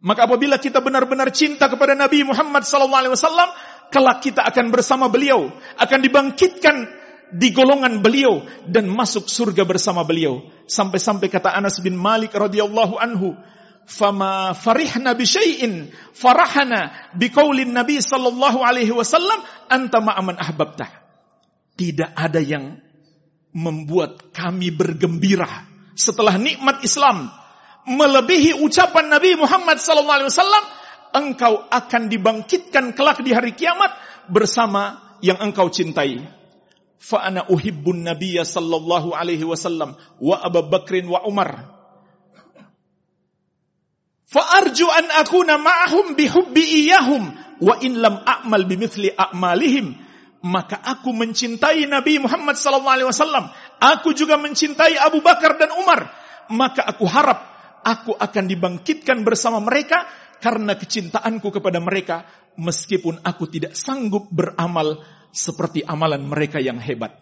Maka 0.06 0.30
apabila 0.30 0.62
kita 0.62 0.86
benar-benar 0.86 1.34
cinta 1.34 1.66
kepada 1.66 1.98
Nabi 1.98 2.22
Muhammad 2.22 2.62
SAW, 2.62 2.94
kelak 3.90 4.22
kita 4.22 4.46
akan 4.46 4.70
bersama 4.70 5.10
beliau, 5.10 5.50
akan 5.82 6.00
dibangkitkan 6.06 7.05
di 7.34 7.50
golongan 7.54 8.02
beliau 8.02 8.46
dan 8.66 8.90
masuk 8.90 9.26
surga 9.30 9.66
bersama 9.66 10.06
beliau. 10.06 10.46
Sampai-sampai 10.70 11.30
kata 11.30 11.54
Anas 11.54 11.82
bin 11.82 11.98
Malik 11.98 12.34
radhiyallahu 12.34 12.98
anhu, 13.02 13.34
"Fama 13.86 14.54
farihna 14.54 15.18
bi 15.18 15.26
syai'in 15.26 15.90
farahana 16.14 17.12
bi 17.18 17.30
qaulin 17.30 17.74
Nabi 17.74 18.02
sallallahu 18.02 18.62
alaihi 18.62 18.94
wasallam 18.94 19.42
anta 19.70 20.02
ma'aman 20.02 20.38
ahbabtah." 20.38 20.90
Tidak 21.76 22.16
ada 22.16 22.40
yang 22.40 22.80
membuat 23.56 24.36
kami 24.36 24.72
bergembira 24.72 25.68
setelah 25.96 26.36
nikmat 26.36 26.84
Islam 26.84 27.32
melebihi 27.86 28.60
ucapan 28.60 29.08
Nabi 29.14 29.38
Muhammad 29.38 29.78
SAW, 29.78 30.28
engkau 31.16 31.64
akan 31.70 32.12
dibangkitkan 32.12 32.92
kelak 32.98 33.22
di 33.22 33.32
hari 33.32 33.54
kiamat 33.54 33.94
bersama 34.28 35.16
yang 35.22 35.40
engkau 35.40 35.70
cintai. 35.72 36.26
Fa'ana 37.00 37.46
uhibbun 37.52 38.02
Nabiya 38.02 38.48
sallallahu 38.48 39.14
alaihi 39.14 39.46
wasallam 39.46 39.94
wa 40.22 40.36
Abu 40.42 40.66
Bakrin 40.66 41.06
wa 41.06 41.22
Umar. 41.28 41.70
Fa'arju 44.26 44.88
an 44.90 45.06
akuna 45.22 45.62
ma'ahum 45.62 46.18
bihubbi 46.18 46.86
iyahum 46.86 47.30
wa 47.62 47.74
in 47.80 48.02
lam 48.02 48.20
a'mal 48.26 48.66
bimithli 48.66 49.14
a'malihim. 49.14 49.96
Maka 50.46 50.78
aku 50.78 51.10
mencintai 51.10 51.90
Nabi 51.90 52.22
Muhammad 52.22 52.58
sallallahu 52.58 52.96
alaihi 53.02 53.10
wasallam. 53.10 53.50
Aku 53.82 54.14
juga 54.14 54.38
mencintai 54.38 54.98
Abu 54.98 55.22
Bakar 55.22 55.58
dan 55.58 55.74
Umar. 55.74 56.10
Maka 56.54 56.86
aku 56.86 57.06
harap 57.10 57.42
aku 57.86 58.18
akan 58.18 58.46
dibangkitkan 58.50 59.22
bersama 59.22 59.62
mereka 59.62 60.10
karena 60.42 60.74
kecintaanku 60.74 61.54
kepada 61.54 61.78
mereka 61.78 62.26
meskipun 62.58 63.22
aku 63.22 63.46
tidak 63.50 63.78
sanggup 63.78 64.30
beramal 64.34 65.02
seperti 65.36 65.84
amalan 65.84 66.24
mereka 66.24 66.64
yang 66.64 66.80
hebat. 66.80 67.20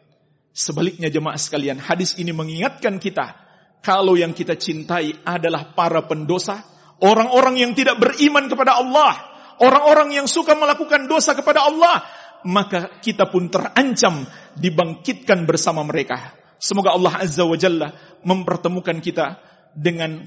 Sebaliknya 0.54 1.10
jemaah 1.10 1.34
sekalian, 1.34 1.82
hadis 1.82 2.14
ini 2.22 2.30
mengingatkan 2.30 3.02
kita 3.02 3.34
kalau 3.82 4.14
yang 4.14 4.38
kita 4.38 4.54
cintai 4.54 5.18
adalah 5.26 5.74
para 5.74 6.06
pendosa, 6.06 6.62
orang-orang 7.02 7.58
yang 7.58 7.72
tidak 7.74 7.98
beriman 7.98 8.46
kepada 8.46 8.78
Allah, 8.78 9.18
orang-orang 9.58 10.14
yang 10.22 10.28
suka 10.30 10.54
melakukan 10.54 11.10
dosa 11.10 11.34
kepada 11.34 11.66
Allah, 11.66 12.06
maka 12.46 13.02
kita 13.02 13.34
pun 13.34 13.50
terancam 13.50 14.30
dibangkitkan 14.54 15.50
bersama 15.50 15.82
mereka. 15.82 16.38
Semoga 16.62 16.94
Allah 16.94 17.26
Azza 17.26 17.44
wa 17.44 17.58
Jalla 17.58 17.90
mempertemukan 18.24 19.02
kita 19.02 19.42
dengan 19.74 20.24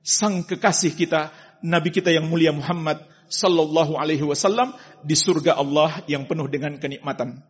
sang 0.00 0.46
kekasih 0.46 0.94
kita, 0.94 1.34
Nabi 1.66 1.90
kita 1.90 2.14
yang 2.14 2.30
mulia 2.30 2.54
Muhammad 2.54 3.15
sallallahu 3.28 3.98
alaihi 3.98 4.22
wasallam 4.22 4.74
di 5.02 5.14
surga 5.14 5.58
Allah 5.58 6.02
yang 6.06 6.26
penuh 6.26 6.46
dengan 6.46 6.78
kenikmatan. 6.78 7.42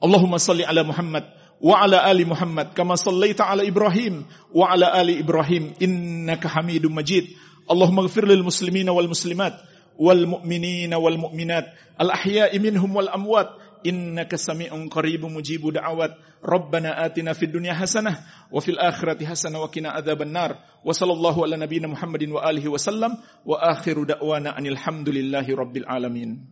Allahumma 0.00 0.36
salli 0.36 0.64
ala 0.64 0.84
Muhammad 0.84 1.24
wa 1.56 1.80
ala 1.80 2.04
ali 2.04 2.28
Muhammad 2.28 2.76
kama 2.76 3.00
sallaita 3.00 3.48
ala 3.48 3.64
Ibrahim 3.64 4.28
wa 4.52 4.68
ala 4.68 4.92
ali 4.92 5.20
Ibrahim 5.20 5.72
innaka 5.80 6.52
Hamidum 6.52 6.92
Majid. 6.92 7.32
Allahumma 7.64 8.04
ighfir 8.04 8.28
lil 8.28 8.44
muslimina 8.44 8.92
wal 8.92 9.08
muslimat 9.08 9.56
wal 9.96 10.28
mu'minina 10.28 11.00
wal 11.00 11.16
mu'minat 11.16 11.72
al 11.96 12.12
ahya'i 12.12 12.60
minhum 12.60 12.92
wal 12.92 13.08
amwat 13.08 13.56
innaka 13.84 14.36
sami'un 14.38 14.88
qaribun 14.88 15.32
mujibu 15.32 15.72
da'awat 15.72 16.12
rabbana 16.42 16.96
atina 17.04 17.34
fid 17.34 17.50
dunya 17.52 17.74
hasanah 17.74 18.16
wa 18.50 18.60
fil 18.60 18.78
akhirati 18.78 19.24
hasanah 19.26 19.60
wa 19.60 19.68
qina 19.68 19.92
adzaban 19.98 20.30
nar 20.32 20.56
wa 20.84 20.92
sallallahu 20.94 21.44
ala 21.44 21.56
nabiyyina 21.56 21.88
muhammadin 21.88 22.32
wa 22.32 22.40
alihi 22.46 22.68
wa 22.68 22.78
sallam 22.78 23.12
wa 23.44 23.56
akhiru 23.72 24.06
da'wana 24.06 24.54
anil 24.56 24.76
hamdulillahi 24.76 25.52
rabbil 25.54 25.84
alamin 25.88 26.46